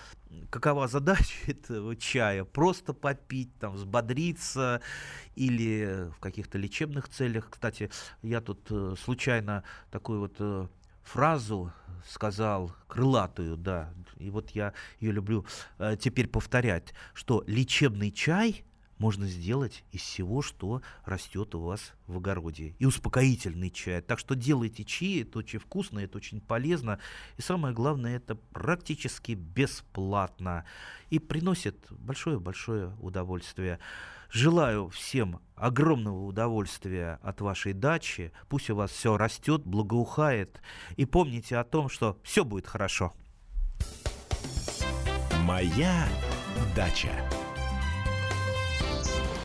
какова 0.50 0.88
задача 0.88 1.34
этого 1.46 1.94
чая? 1.96 2.44
Просто 2.44 2.94
попить, 2.94 3.54
там, 3.58 3.74
взбодриться 3.74 4.80
или 5.36 6.10
в 6.16 6.20
каких-то 6.20 6.56
лечебных 6.56 7.08
целях. 7.08 7.50
Кстати, 7.50 7.90
я 8.22 8.40
тут 8.40 8.66
э, 8.70 8.94
случайно 9.02 9.64
такую 9.90 10.20
вот 10.20 10.36
э, 10.38 10.66
фразу 11.02 11.72
сказал, 12.08 12.72
крылатую, 12.86 13.56
да, 13.56 13.92
и 14.18 14.30
вот 14.30 14.50
я 14.50 14.72
ее 15.00 15.12
люблю 15.12 15.44
э, 15.78 15.96
теперь 16.00 16.28
повторять, 16.28 16.94
что 17.12 17.44
лечебный 17.46 18.10
чай 18.10 18.64
можно 18.98 19.26
сделать 19.26 19.84
из 19.92 20.02
всего, 20.02 20.42
что 20.42 20.82
растет 21.04 21.54
у 21.54 21.60
вас 21.60 21.92
в 22.06 22.18
огороде. 22.18 22.74
И 22.78 22.86
успокоительный 22.86 23.70
чай. 23.70 24.00
Так 24.02 24.18
что 24.18 24.34
делайте 24.34 24.84
чаи, 24.84 25.22
это 25.22 25.38
очень 25.38 25.58
вкусно, 25.58 26.00
это 26.00 26.18
очень 26.18 26.40
полезно. 26.40 26.98
И 27.36 27.42
самое 27.42 27.74
главное, 27.74 28.16
это 28.16 28.34
практически 28.34 29.32
бесплатно. 29.32 30.64
И 31.10 31.18
приносит 31.18 31.86
большое-большое 31.90 32.94
удовольствие. 33.00 33.78
Желаю 34.30 34.90
всем 34.90 35.40
огромного 35.54 36.24
удовольствия 36.24 37.18
от 37.22 37.40
вашей 37.40 37.72
дачи. 37.72 38.32
Пусть 38.48 38.68
у 38.68 38.76
вас 38.76 38.90
все 38.90 39.16
растет, 39.16 39.62
благоухает. 39.64 40.60
И 40.96 41.06
помните 41.06 41.56
о 41.56 41.64
том, 41.64 41.88
что 41.88 42.18
все 42.22 42.44
будет 42.44 42.66
хорошо. 42.66 43.14
Моя 45.44 46.06
дача. 46.76 47.10